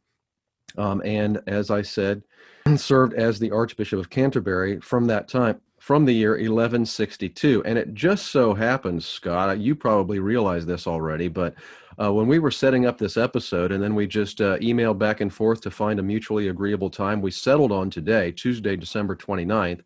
Um, 0.78 1.02
and 1.04 1.42
as 1.48 1.72
I 1.72 1.82
said, 1.82 2.24
served 2.76 3.14
as 3.14 3.40
the 3.40 3.52
Archbishop 3.52 4.00
of 4.00 4.10
Canterbury 4.10 4.80
from 4.80 5.08
that 5.08 5.28
time 5.28 5.62
from 5.84 6.06
the 6.06 6.14
year 6.14 6.32
1162. 6.32 7.62
And 7.66 7.78
it 7.78 7.94
just 7.94 8.28
so 8.28 8.54
happens, 8.54 9.06
Scott, 9.06 9.60
you 9.60 9.76
probably 9.76 10.20
realize 10.20 10.66
this 10.66 10.88
already, 10.88 11.28
but 11.28 11.56
uh, 12.02 12.14
when 12.14 12.28
we 12.28 12.40
were 12.40 12.52
setting 12.52 12.86
up 12.86 12.98
this 12.98 13.18
episode 13.18 13.74
and 13.74 13.84
then 13.84 13.94
we 13.94 14.08
just 14.08 14.40
uh, 14.40 14.58
emailed 14.60 14.98
back 14.98 15.20
and 15.20 15.34
forth 15.34 15.60
to 15.60 15.70
find 15.70 16.00
a 16.00 16.04
mutually 16.04 16.48
agreeable 16.48 16.90
time, 16.90 17.22
we 17.22 17.32
settled 17.32 17.74
on 17.74 17.90
today, 17.90 18.32
Tuesday, 18.32 18.78
December 18.78 19.14
29th. 19.14 19.82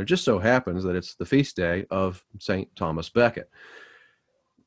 And 0.00 0.06
it 0.06 0.08
just 0.08 0.24
so 0.24 0.38
happens 0.38 0.82
that 0.84 0.96
it's 0.96 1.14
the 1.14 1.26
feast 1.26 1.56
day 1.56 1.84
of 1.90 2.24
St. 2.38 2.74
Thomas 2.74 3.10
Becket. 3.10 3.50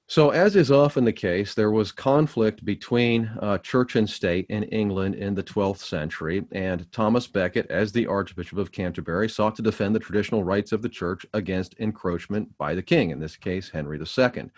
So, 0.05 0.29
as 0.29 0.55
is 0.55 0.69
often 0.69 1.05
the 1.05 1.11
case, 1.11 1.55
there 1.55 1.71
was 1.71 1.91
conflict 1.91 2.63
between 2.63 3.31
uh, 3.41 3.57
church 3.57 3.95
and 3.95 4.07
state 4.07 4.45
in 4.49 4.61
England 4.65 5.15
in 5.15 5.33
the 5.33 5.41
12th 5.41 5.79
century, 5.79 6.45
and 6.51 6.85
Thomas 6.91 7.25
Becket, 7.25 7.65
as 7.71 7.91
the 7.91 8.05
Archbishop 8.05 8.59
of 8.59 8.71
Canterbury, 8.71 9.27
sought 9.27 9.55
to 9.55 9.63
defend 9.63 9.95
the 9.95 9.99
traditional 9.99 10.43
rights 10.43 10.71
of 10.71 10.83
the 10.83 10.89
church 10.89 11.25
against 11.33 11.73
encroachment 11.79 12.55
by 12.59 12.75
the 12.75 12.83
king, 12.83 13.09
in 13.09 13.19
this 13.19 13.35
case, 13.35 13.71
Henry 13.71 13.97
II. 13.97 14.51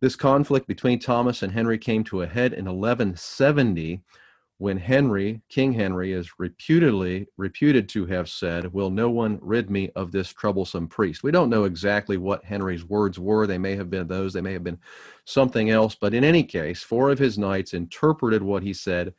This 0.00 0.14
conflict 0.14 0.66
between 0.66 0.98
Thomas 0.98 1.42
and 1.42 1.54
Henry 1.54 1.78
came 1.78 2.04
to 2.04 2.20
a 2.20 2.26
head 2.26 2.52
in 2.52 2.66
1170 2.66 4.02
when 4.58 4.76
Henry, 4.76 5.40
King 5.48 5.72
Henry, 5.72 6.12
is 6.12 6.38
reputedly 6.38 7.28
reputed 7.36 7.88
to 7.90 8.06
have 8.06 8.28
said, 8.28 8.72
Will 8.72 8.90
no 8.90 9.08
one 9.08 9.38
rid 9.40 9.70
me 9.70 9.90
of 9.94 10.10
this 10.10 10.32
troublesome 10.32 10.88
priest? 10.88 11.22
We 11.22 11.30
don't 11.30 11.48
know 11.48 11.64
exactly 11.64 12.16
what 12.16 12.44
Henry's 12.44 12.84
words 12.84 13.20
were. 13.20 13.46
They 13.46 13.58
may 13.58 13.76
have 13.76 13.88
been 13.88 14.08
those, 14.08 14.32
they 14.32 14.40
may 14.40 14.52
have 14.52 14.64
been 14.64 14.80
something 15.24 15.70
else. 15.70 15.94
But 15.94 16.12
in 16.12 16.24
any 16.24 16.42
case, 16.42 16.82
four 16.82 17.10
of 17.10 17.20
his 17.20 17.38
knights 17.38 17.72
interpreted 17.72 18.42
what 18.42 18.64
he 18.64 18.74
said 18.74 19.14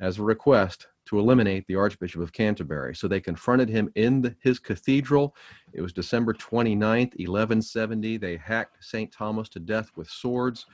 as 0.00 0.18
a 0.18 0.22
request 0.22 0.86
to 1.06 1.18
eliminate 1.18 1.66
the 1.66 1.76
Archbishop 1.76 2.20
of 2.20 2.32
Canterbury. 2.32 2.94
So 2.94 3.08
they 3.08 3.20
confronted 3.20 3.68
him 3.68 3.90
in 3.96 4.22
the, 4.22 4.36
his 4.40 4.58
cathedral. 4.58 5.34
It 5.72 5.80
was 5.80 5.92
December 5.92 6.32
29th, 6.32 7.18
1170. 7.18 8.18
They 8.18 8.36
hacked 8.36 8.84
St. 8.84 9.10
Thomas 9.10 9.48
to 9.50 9.60
death 9.60 9.90
with 9.96 10.08
swords. 10.08 10.66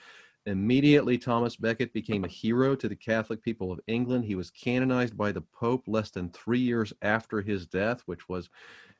Immediately, 0.47 1.19
Thomas 1.19 1.55
Becket 1.55 1.93
became 1.93 2.25
a 2.25 2.29
hero 2.29 2.75
to 2.75 2.89
the 2.89 2.97
Catholic 2.97 3.43
people 3.43 3.71
of 3.71 3.81
England. 3.87 4.25
He 4.25 4.35
was 4.35 4.51
canonized 4.51 5.17
by 5.17 5.31
the 5.31 5.41
Pope 5.41 5.85
less 5.87 6.11
than 6.11 6.31
three 6.31 6.59
years 6.59 6.93
after 7.01 7.41
his 7.41 7.67
death, 7.67 8.01
which 8.07 8.29
was 8.29 8.51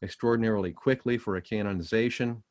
extraordinarily 0.03 0.73
quickly 0.73 1.19
for 1.19 1.37
a 1.37 1.43
canonization. 1.43 2.45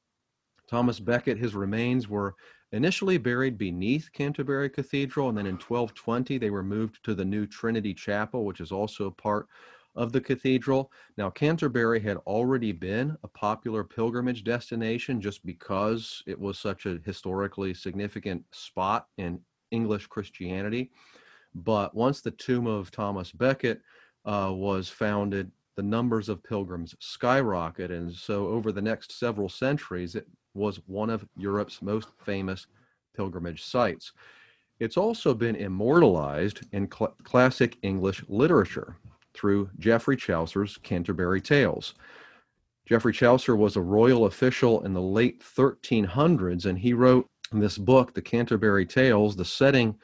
Thomas 0.67 0.99
Becket, 0.99 1.37
his 1.37 1.55
remains 1.55 2.09
were 2.09 2.35
initially 2.73 3.17
buried 3.17 3.57
beneath 3.57 4.11
Canterbury 4.11 4.69
Cathedral, 4.69 5.29
and 5.29 5.37
then 5.37 5.47
in 5.47 5.55
1220 5.55 6.37
they 6.37 6.49
were 6.49 6.63
moved 6.63 7.03
to 7.03 7.15
the 7.15 7.25
new 7.25 7.45
Trinity 7.45 7.93
Chapel, 7.93 8.45
which 8.45 8.59
is 8.59 8.71
also 8.73 9.07
a 9.07 9.11
part 9.11 9.47
of 9.95 10.11
the 10.11 10.21
cathedral. 10.21 10.91
Now, 11.17 11.29
Canterbury 11.29 11.99
had 11.99 12.17
already 12.17 12.71
been 12.71 13.17
a 13.23 13.27
popular 13.27 13.83
pilgrimage 13.83 14.43
destination 14.43 15.21
just 15.21 15.45
because 15.45 16.23
it 16.27 16.39
was 16.39 16.57
such 16.57 16.85
a 16.85 16.99
historically 17.05 17.73
significant 17.73 18.43
spot 18.51 19.07
in 19.17 19.39
English 19.71 20.07
Christianity. 20.07 20.91
But 21.53 21.93
once 21.93 22.21
the 22.21 22.31
tomb 22.31 22.67
of 22.67 22.91
Thomas 22.91 23.31
Becket 23.31 23.81
uh, 24.25 24.51
was 24.53 24.87
founded, 24.89 25.51
the 25.75 25.83
numbers 25.83 26.29
of 26.29 26.43
pilgrims 26.43 26.95
skyrocketed. 27.01 27.91
And 27.91 28.13
so, 28.13 28.47
over 28.47 28.71
the 28.71 28.81
next 28.81 29.17
several 29.17 29.49
centuries, 29.49 30.15
it 30.15 30.27
was 30.53 30.81
one 30.87 31.09
of 31.09 31.25
Europe's 31.37 31.81
most 31.81 32.09
famous 32.19 32.67
pilgrimage 33.15 33.63
sites. 33.63 34.13
It's 34.79 34.97
also 34.97 35.33
been 35.33 35.55
immortalized 35.55 36.61
in 36.71 36.89
cl- 36.91 37.15
classic 37.23 37.77
English 37.83 38.23
literature 38.27 38.95
through 39.33 39.69
Geoffrey 39.79 40.17
Chaucer's 40.17 40.77
Canterbury 40.77 41.41
Tales. 41.41 41.93
Geoffrey 42.85 43.13
Chaucer 43.13 43.55
was 43.55 43.75
a 43.75 43.81
royal 43.81 44.25
official 44.25 44.83
in 44.83 44.93
the 44.93 45.01
late 45.01 45.41
1300s, 45.41 46.65
and 46.65 46.77
he 46.77 46.93
wrote 46.93 47.27
this 47.51 47.77
book, 47.77 48.13
The 48.13 48.21
Canterbury 48.21 48.85
Tales. 48.85 49.35
The 49.35 49.45
setting 49.45 49.95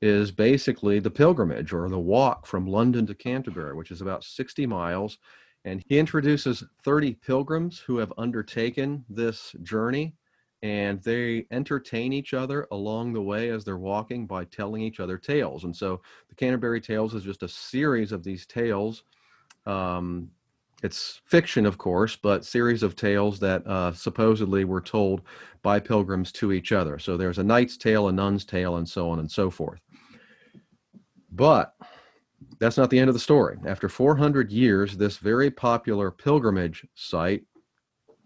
is 0.00 0.30
basically 0.30 0.98
the 0.98 1.10
pilgrimage 1.10 1.72
or 1.72 1.88
the 1.88 1.98
walk 1.98 2.46
from 2.46 2.66
London 2.66 3.06
to 3.06 3.14
Canterbury, 3.14 3.74
which 3.74 3.90
is 3.90 4.00
about 4.00 4.24
60 4.24 4.66
miles. 4.66 5.18
And 5.64 5.82
he 5.86 5.98
introduces 5.98 6.62
30 6.84 7.14
pilgrims 7.14 7.78
who 7.78 7.98
have 7.98 8.12
undertaken 8.18 9.04
this 9.08 9.54
journey 9.62 10.14
and 10.64 11.02
they 11.02 11.46
entertain 11.50 12.10
each 12.14 12.32
other 12.32 12.66
along 12.72 13.12
the 13.12 13.20
way 13.20 13.50
as 13.50 13.64
they're 13.64 13.76
walking 13.76 14.26
by 14.26 14.46
telling 14.46 14.80
each 14.80 14.98
other 14.98 15.18
tales. 15.18 15.64
And 15.64 15.76
so 15.76 16.00
the 16.30 16.34
Canterbury 16.34 16.80
Tales 16.80 17.12
is 17.12 17.22
just 17.22 17.42
a 17.42 17.48
series 17.48 18.12
of 18.12 18.24
these 18.24 18.46
tales. 18.46 19.02
Um, 19.66 20.30
it's 20.82 21.20
fiction, 21.26 21.66
of 21.66 21.76
course, 21.76 22.16
but 22.16 22.46
series 22.46 22.82
of 22.82 22.96
tales 22.96 23.38
that 23.40 23.66
uh, 23.66 23.92
supposedly 23.92 24.64
were 24.64 24.80
told 24.80 25.20
by 25.60 25.80
pilgrims 25.80 26.32
to 26.32 26.50
each 26.50 26.72
other. 26.72 26.98
So 26.98 27.18
there's 27.18 27.38
a 27.38 27.44
knight's 27.44 27.76
tale, 27.76 28.08
a 28.08 28.12
nun's 28.12 28.46
tale, 28.46 28.76
and 28.76 28.88
so 28.88 29.10
on 29.10 29.18
and 29.18 29.30
so 29.30 29.50
forth. 29.50 29.82
But 31.30 31.74
that's 32.58 32.78
not 32.78 32.88
the 32.88 32.98
end 32.98 33.10
of 33.10 33.14
the 33.14 33.20
story. 33.20 33.58
After 33.66 33.90
400 33.90 34.50
years, 34.50 34.96
this 34.96 35.18
very 35.18 35.50
popular 35.50 36.10
pilgrimage 36.10 36.86
site 36.94 37.44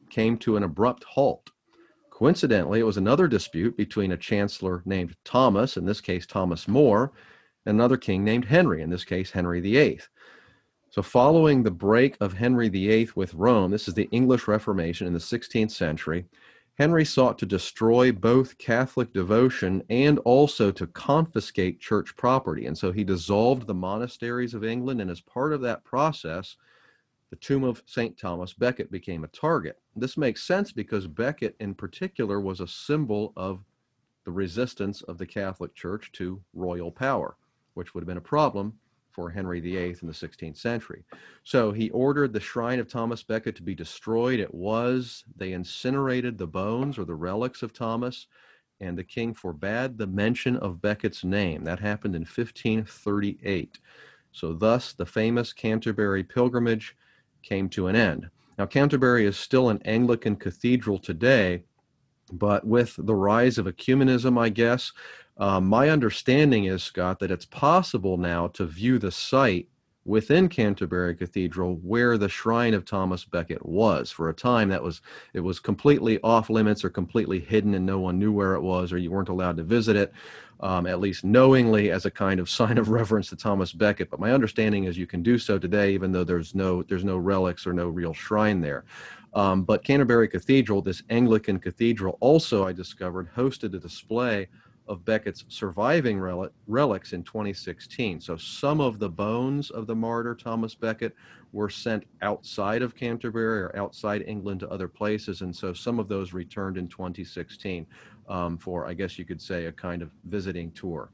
came 0.09 0.38
to 0.38 0.57
an 0.57 0.62
abrupt 0.62 1.03
halt 1.03 1.51
Coincidentally, 2.18 2.81
it 2.81 2.83
was 2.83 2.96
another 2.96 3.28
dispute 3.28 3.76
between 3.76 4.11
a 4.11 4.16
chancellor 4.16 4.83
named 4.85 5.14
Thomas, 5.22 5.76
in 5.76 5.85
this 5.85 6.00
case 6.00 6.26
Thomas 6.26 6.66
More, 6.66 7.12
and 7.64 7.76
another 7.76 7.96
king 7.96 8.24
named 8.24 8.46
Henry, 8.46 8.83
in 8.83 8.90
this 8.90 9.04
case 9.04 9.31
Henry 9.31 9.61
VIII. 9.61 10.00
So, 10.90 11.00
following 11.00 11.62
the 11.62 11.70
break 11.70 12.16
of 12.20 12.33
Henry 12.33 12.68
VIII 12.70 13.11
with 13.14 13.35
Rome, 13.35 13.70
this 13.70 13.87
is 13.87 13.94
the 13.94 14.09
English 14.11 14.48
Reformation 14.48 15.07
in 15.07 15.12
the 15.12 15.20
16th 15.20 15.70
century, 15.70 16.24
Henry 16.76 17.04
sought 17.04 17.38
to 17.38 17.46
destroy 17.46 18.11
both 18.11 18.59
Catholic 18.59 19.12
devotion 19.12 19.85
and 19.88 20.18
also 20.24 20.72
to 20.72 20.88
confiscate 20.88 21.78
church 21.78 22.16
property. 22.16 22.66
And 22.66 22.76
so 22.76 22.90
he 22.90 23.04
dissolved 23.04 23.68
the 23.68 23.74
monasteries 23.74 24.54
of 24.54 24.64
England, 24.64 25.00
and 25.00 25.09
as 25.09 25.20
part 25.20 25.52
of 25.52 25.61
that 25.61 25.85
process, 25.85 26.57
the 27.30 27.36
tomb 27.36 27.64
of 27.64 27.82
St. 27.86 28.16
Thomas 28.18 28.54
Becket 28.54 28.90
became 28.90 29.24
a 29.24 29.28
target. 29.28 29.78
This 29.96 30.16
makes 30.16 30.42
sense 30.44 30.72
because 30.72 31.06
Becket, 31.06 31.56
in 31.60 31.74
particular, 31.74 32.40
was 32.40 32.60
a 32.60 32.68
symbol 32.68 33.32
of 33.36 33.64
the 34.24 34.30
resistance 34.32 35.02
of 35.02 35.18
the 35.18 35.26
Catholic 35.26 35.74
Church 35.74 36.10
to 36.12 36.40
royal 36.54 36.90
power, 36.90 37.36
which 37.74 37.94
would 37.94 38.02
have 38.02 38.08
been 38.08 38.16
a 38.18 38.20
problem 38.20 38.74
for 39.10 39.30
Henry 39.30 39.58
VIII 39.60 39.96
in 40.00 40.06
the 40.06 40.12
16th 40.12 40.56
century. 40.56 41.04
So 41.42 41.72
he 41.72 41.90
ordered 41.90 42.32
the 42.32 42.40
shrine 42.40 42.78
of 42.78 42.88
Thomas 42.88 43.22
Becket 43.22 43.56
to 43.56 43.62
be 43.62 43.74
destroyed. 43.74 44.38
It 44.38 44.54
was. 44.54 45.24
They 45.36 45.52
incinerated 45.52 46.38
the 46.38 46.46
bones 46.46 46.98
or 46.98 47.04
the 47.04 47.14
relics 47.14 47.62
of 47.62 47.72
Thomas, 47.72 48.26
and 48.80 48.96
the 48.96 49.04
king 49.04 49.34
forbade 49.34 49.98
the 49.98 50.06
mention 50.06 50.56
of 50.58 50.80
Becket's 50.80 51.24
name. 51.24 51.64
That 51.64 51.80
happened 51.80 52.14
in 52.14 52.22
1538. 52.22 53.80
So, 54.30 54.52
thus, 54.52 54.92
the 54.92 55.06
famous 55.06 55.52
Canterbury 55.52 56.22
pilgrimage 56.22 56.94
came 57.48 57.68
to 57.70 57.87
an 57.87 57.96
end. 57.96 58.28
Now, 58.58 58.66
Canterbury 58.66 59.24
is 59.24 59.37
still 59.37 59.70
an 59.70 59.80
Anglican 59.84 60.37
cathedral 60.37 60.98
today, 60.98 61.62
but 62.32 62.66
with 62.66 62.94
the 62.98 63.14
rise 63.14 63.56
of 63.56 63.66
ecumenism, 63.66 64.38
I 64.38 64.48
guess, 64.48 64.92
uh, 65.38 65.61
my 65.61 65.88
understanding 65.88 66.64
is, 66.64 66.82
Scott, 66.82 67.20
that 67.20 67.30
it's 67.30 67.46
possible 67.46 68.18
now 68.18 68.48
to 68.48 68.66
view 68.66 68.98
the 68.98 69.12
site 69.12 69.68
within 70.08 70.48
Canterbury 70.48 71.14
Cathedral 71.14 71.76
where 71.82 72.16
the 72.16 72.30
shrine 72.30 72.72
of 72.72 72.86
Thomas 72.86 73.24
Becket 73.24 73.64
was. 73.64 74.10
For 74.10 74.30
a 74.30 74.34
time, 74.34 74.70
that 74.70 74.82
was 74.82 75.02
it 75.34 75.40
was 75.40 75.60
completely 75.60 76.18
off 76.24 76.48
limits 76.48 76.84
or 76.84 76.88
completely 76.88 77.38
hidden, 77.38 77.74
and 77.74 77.84
no 77.84 78.00
one 78.00 78.18
knew 78.18 78.32
where 78.32 78.54
it 78.54 78.62
was, 78.62 78.92
or 78.92 78.98
you 78.98 79.10
weren't 79.10 79.28
allowed 79.28 79.58
to 79.58 79.62
visit 79.62 79.96
it, 79.96 80.12
um, 80.60 80.86
at 80.86 80.98
least 80.98 81.24
knowingly, 81.24 81.90
as 81.90 82.06
a 82.06 82.10
kind 82.10 82.40
of 82.40 82.48
sign 82.58 82.78
of 82.78 82.88
reverence 82.88 83.28
to 83.28 83.36
Thomas 83.36 83.72
Becket. 83.72 84.10
But 84.10 84.18
my 84.18 84.32
understanding 84.32 84.84
is 84.84 84.96
you 84.96 85.06
can 85.06 85.22
do 85.22 85.38
so 85.38 85.58
today, 85.58 85.92
even 85.92 86.10
though 86.10 86.24
there's 86.24 86.54
no 86.54 86.82
there's 86.82 87.04
no 87.04 87.18
relics 87.18 87.66
or 87.66 87.74
no 87.74 87.88
real 87.88 88.14
shrine 88.14 88.62
there. 88.62 88.84
Um, 89.34 89.62
but 89.62 89.84
Canterbury 89.84 90.26
Cathedral, 90.26 90.80
this 90.80 91.02
Anglican 91.10 91.58
cathedral, 91.58 92.16
also 92.20 92.66
I 92.66 92.72
discovered 92.72 93.28
hosted 93.36 93.74
a 93.74 93.78
display 93.78 94.48
of 94.88 95.05
Becket's 95.05 95.44
surviving 95.48 96.18
relics 96.66 97.12
in 97.12 97.22
2016. 97.22 98.20
So 98.20 98.37
some 98.37 98.81
of 98.81 98.98
the 98.98 99.09
bones 99.09 99.70
of 99.70 99.87
the 99.87 99.94
martyr 99.94 100.35
Thomas 100.35 100.74
Becket 100.74 101.14
were 101.53 101.70
sent 101.70 102.05
outside 102.22 102.83
of 102.83 102.94
Canterbury 102.94 103.62
or 103.62 103.77
outside 103.77 104.24
England 104.27 104.61
to 104.61 104.68
other 104.68 104.88
places, 104.88 105.40
and 105.40 105.55
so 105.55 105.72
some 105.72 105.98
of 105.98 106.09
those 106.09 106.33
returned 106.33 106.77
in 106.77 106.88
2016 106.88 107.87
um, 108.29 108.59
for, 108.59 108.87
I 108.87 108.94
guess 108.94 109.18
you 109.18 109.24
could 109.24 109.40
say, 109.40 109.66
a 109.66 109.72
kind 109.72 110.03
of 110.03 110.11
visiting 110.24 110.70
tour. 110.72 111.11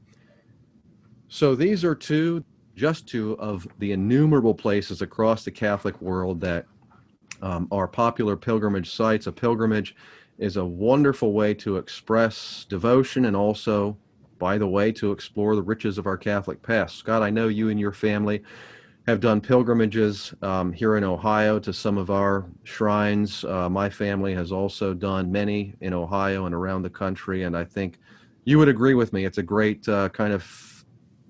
So 1.28 1.54
these 1.54 1.84
are 1.84 1.94
two, 1.94 2.44
just 2.76 3.06
two 3.08 3.38
of 3.38 3.66
the 3.78 3.92
innumerable 3.92 4.54
places 4.54 5.02
across 5.02 5.44
the 5.44 5.50
Catholic 5.50 6.00
world 6.00 6.40
that 6.40 6.66
um, 7.42 7.68
are 7.70 7.88
popular 7.88 8.36
pilgrimage 8.36 8.90
sites. 8.90 9.26
A 9.26 9.32
pilgrimage 9.32 9.94
is 10.38 10.56
a 10.56 10.64
wonderful 10.64 11.32
way 11.32 11.54
to 11.54 11.76
express 11.76 12.66
devotion 12.68 13.26
and 13.26 13.36
also, 13.36 13.96
by 14.38 14.58
the 14.58 14.66
way, 14.66 14.92
to 14.92 15.12
explore 15.12 15.54
the 15.54 15.62
riches 15.62 15.98
of 15.98 16.06
our 16.06 16.16
Catholic 16.16 16.62
past. 16.62 16.96
Scott, 16.96 17.22
I 17.22 17.30
know 17.30 17.48
you 17.48 17.68
and 17.68 17.78
your 17.78 17.92
family 17.92 18.42
have 19.06 19.20
done 19.20 19.40
pilgrimages 19.40 20.32
um, 20.42 20.72
here 20.72 20.96
in 20.96 21.04
Ohio 21.04 21.58
to 21.58 21.72
some 21.72 21.98
of 21.98 22.10
our 22.10 22.46
shrines. 22.64 23.44
Uh, 23.44 23.68
my 23.68 23.90
family 23.90 24.34
has 24.34 24.50
also 24.50 24.94
done 24.94 25.30
many 25.30 25.74
in 25.80 25.92
Ohio 25.92 26.46
and 26.46 26.54
around 26.54 26.82
the 26.82 26.90
country, 26.90 27.42
and 27.42 27.56
I 27.56 27.64
think 27.64 27.98
you 28.44 28.58
would 28.58 28.68
agree 28.68 28.94
with 28.94 29.12
me. 29.12 29.24
It's 29.24 29.38
a 29.38 29.42
great 29.42 29.86
uh, 29.88 30.08
kind 30.08 30.32
of 30.32 30.84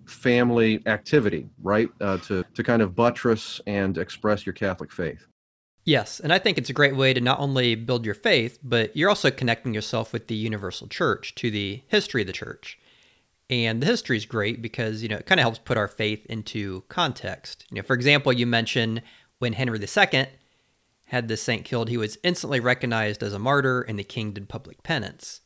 family 0.07 0.83
activity, 0.87 1.49
right? 1.62 1.88
Uh, 2.01 2.19
to 2.19 2.45
to 2.55 2.62
kind 2.62 2.83
of 2.83 2.95
buttress 2.95 3.61
and 3.67 3.99
express 3.99 4.47
your 4.47 4.53
Catholic 4.53 4.93
faith. 4.93 5.27
Yes, 5.85 6.18
and 6.18 6.33
I 6.33 6.38
think 6.38 6.57
it's 6.57 6.70
a 6.70 6.75
great 6.75 6.97
way 6.97 7.12
to 7.12 7.20
not 7.20 7.40
only 7.40 7.75
build 7.75 8.07
your 8.07 8.14
faith, 8.14 8.59
but 8.62 8.97
you're 8.97 9.11
also 9.11 9.31
connecting 9.31 9.75
yourself 9.75 10.14
with 10.14 10.29
the 10.29 10.35
universal 10.35 10.87
church, 10.87 11.35
to 11.37 11.51
the 11.51 11.83
history 11.88 12.23
of 12.23 12.27
the 12.27 12.33
church. 12.33 12.79
And 13.51 13.83
the 13.83 13.87
history 13.87 14.16
is 14.16 14.25
great 14.25 14.62
because, 14.62 15.03
you 15.03 15.09
know, 15.11 15.16
it 15.16 15.27
kind 15.27 15.38
of 15.38 15.42
helps 15.42 15.59
put 15.59 15.77
our 15.77 15.88
faith 15.88 16.25
into 16.27 16.85
context. 16.88 17.66
You 17.70 17.77
know, 17.77 17.83
for 17.83 17.92
example, 17.92 18.33
you 18.33 18.47
mentioned 18.47 19.03
when 19.38 19.53
Henry 19.53 19.79
II 19.79 20.27
had 21.09 21.29
the 21.29 21.37
saint 21.37 21.66
killed, 21.66 21.90
he 21.90 21.99
was 21.99 22.16
instantly 22.23 22.61
recognized 22.61 23.23
as 23.23 23.35
a 23.35 23.38
martyr 23.38 23.83
and 23.83 23.99
the 23.99 24.05
king 24.05 24.33
did 24.33 24.49
public 24.49 24.83
penance. 24.83 25.42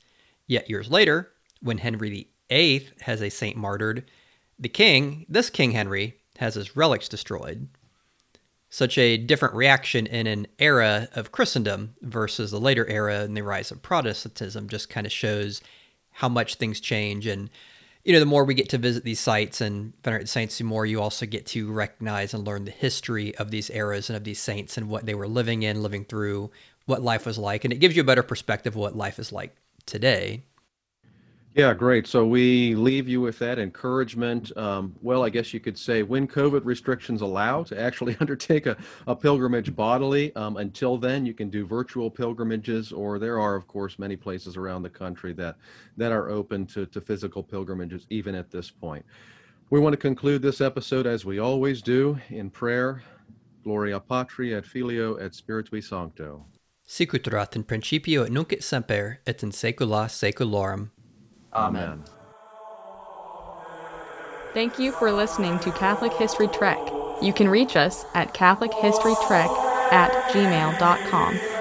Yet 0.46 0.70
years 0.70 0.88
later, 0.88 1.32
when 1.60 1.78
Henry 1.78 2.28
VIII 2.48 2.90
has 3.00 3.20
a 3.20 3.28
saint 3.28 3.56
martyred, 3.56 4.08
the 4.56 4.68
king, 4.68 5.26
this 5.28 5.50
King 5.50 5.72
Henry, 5.72 6.20
has 6.38 6.54
his 6.54 6.76
relics 6.76 7.08
destroyed 7.08 7.68
such 8.70 8.98
a 8.98 9.16
different 9.16 9.54
reaction 9.54 10.06
in 10.06 10.26
an 10.26 10.46
era 10.58 11.08
of 11.14 11.32
Christendom 11.32 11.94
versus 12.02 12.50
the 12.50 12.60
later 12.60 12.86
era 12.86 13.20
and 13.20 13.36
the 13.36 13.42
rise 13.42 13.70
of 13.70 13.82
Protestantism 13.82 14.68
just 14.68 14.90
kind 14.90 15.06
of 15.06 15.12
shows 15.12 15.62
how 16.10 16.28
much 16.28 16.56
things 16.56 16.80
change. 16.80 17.26
And, 17.26 17.48
you 18.04 18.12
know, 18.12 18.20
the 18.20 18.26
more 18.26 18.44
we 18.44 18.54
get 18.54 18.68
to 18.70 18.78
visit 18.78 19.04
these 19.04 19.20
sites 19.20 19.60
and 19.60 19.94
venerate 20.02 20.28
saints, 20.28 20.58
the 20.58 20.64
more 20.64 20.84
you 20.84 21.00
also 21.00 21.24
get 21.24 21.46
to 21.46 21.72
recognize 21.72 22.34
and 22.34 22.46
learn 22.46 22.64
the 22.66 22.70
history 22.70 23.34
of 23.36 23.50
these 23.50 23.70
eras 23.70 24.10
and 24.10 24.16
of 24.16 24.24
these 24.24 24.40
saints 24.40 24.76
and 24.76 24.90
what 24.90 25.06
they 25.06 25.14
were 25.14 25.28
living 25.28 25.62
in, 25.62 25.82
living 25.82 26.04
through, 26.04 26.50
what 26.84 27.02
life 27.02 27.24
was 27.24 27.38
like. 27.38 27.64
And 27.64 27.72
it 27.72 27.78
gives 27.78 27.96
you 27.96 28.02
a 28.02 28.06
better 28.06 28.22
perspective 28.22 28.74
of 28.74 28.80
what 28.80 28.96
life 28.96 29.18
is 29.18 29.32
like 29.32 29.56
today. 29.86 30.42
Yeah, 31.54 31.74
great. 31.74 32.06
So 32.06 32.26
we 32.26 32.74
leave 32.74 33.08
you 33.08 33.20
with 33.20 33.38
that 33.40 33.58
encouragement. 33.58 34.56
Um, 34.56 34.94
well, 35.02 35.24
I 35.24 35.30
guess 35.30 35.52
you 35.52 35.60
could 35.60 35.78
say 35.78 36.02
when 36.02 36.28
COVID 36.28 36.64
restrictions 36.64 37.20
allow 37.20 37.62
to 37.64 37.80
actually 37.80 38.16
undertake 38.20 38.66
a, 38.66 38.76
a 39.06 39.16
pilgrimage 39.16 39.74
bodily. 39.74 40.34
Um, 40.36 40.58
until 40.58 40.98
then, 40.98 41.26
you 41.26 41.34
can 41.34 41.50
do 41.50 41.66
virtual 41.66 42.10
pilgrimages, 42.10 42.92
or 42.92 43.18
there 43.18 43.40
are, 43.40 43.56
of 43.56 43.66
course, 43.66 43.98
many 43.98 44.14
places 44.14 44.56
around 44.56 44.82
the 44.82 44.90
country 44.90 45.32
that 45.34 45.56
that 45.96 46.12
are 46.12 46.28
open 46.28 46.66
to, 46.66 46.86
to 46.86 47.00
physical 47.00 47.42
pilgrimages, 47.42 48.06
even 48.10 48.34
at 48.34 48.50
this 48.50 48.70
point. 48.70 49.04
We 49.70 49.80
want 49.80 49.94
to 49.94 49.98
conclude 49.98 50.42
this 50.42 50.60
episode 50.60 51.06
as 51.06 51.24
we 51.24 51.38
always 51.38 51.82
do 51.82 52.18
in 52.30 52.50
prayer. 52.50 53.02
Gloria 53.64 54.00
Patri 54.00 54.54
et 54.54 54.64
Filio 54.64 55.16
et 55.16 55.32
Spiritui 55.32 55.82
Sancto. 55.82 56.46
Sicut 56.86 57.26
in 57.54 57.64
principio 57.64 58.22
et 58.22 58.30
nunc 58.30 58.52
et 58.52 58.62
semper 58.62 59.18
et 59.26 59.42
in 59.42 59.50
saecula 59.50 60.08
saeculorum. 60.08 60.90
Amen. 61.58 62.04
Thank 64.54 64.78
you 64.78 64.92
for 64.92 65.12
listening 65.12 65.58
to 65.60 65.72
Catholic 65.72 66.12
History 66.12 66.48
Trek. 66.48 66.78
You 67.20 67.32
can 67.32 67.48
reach 67.48 67.76
us 67.76 68.04
at 68.14 68.32
CatholicHistoryTrek 68.32 69.92
at 69.92 70.12
gmail.com. 70.32 71.57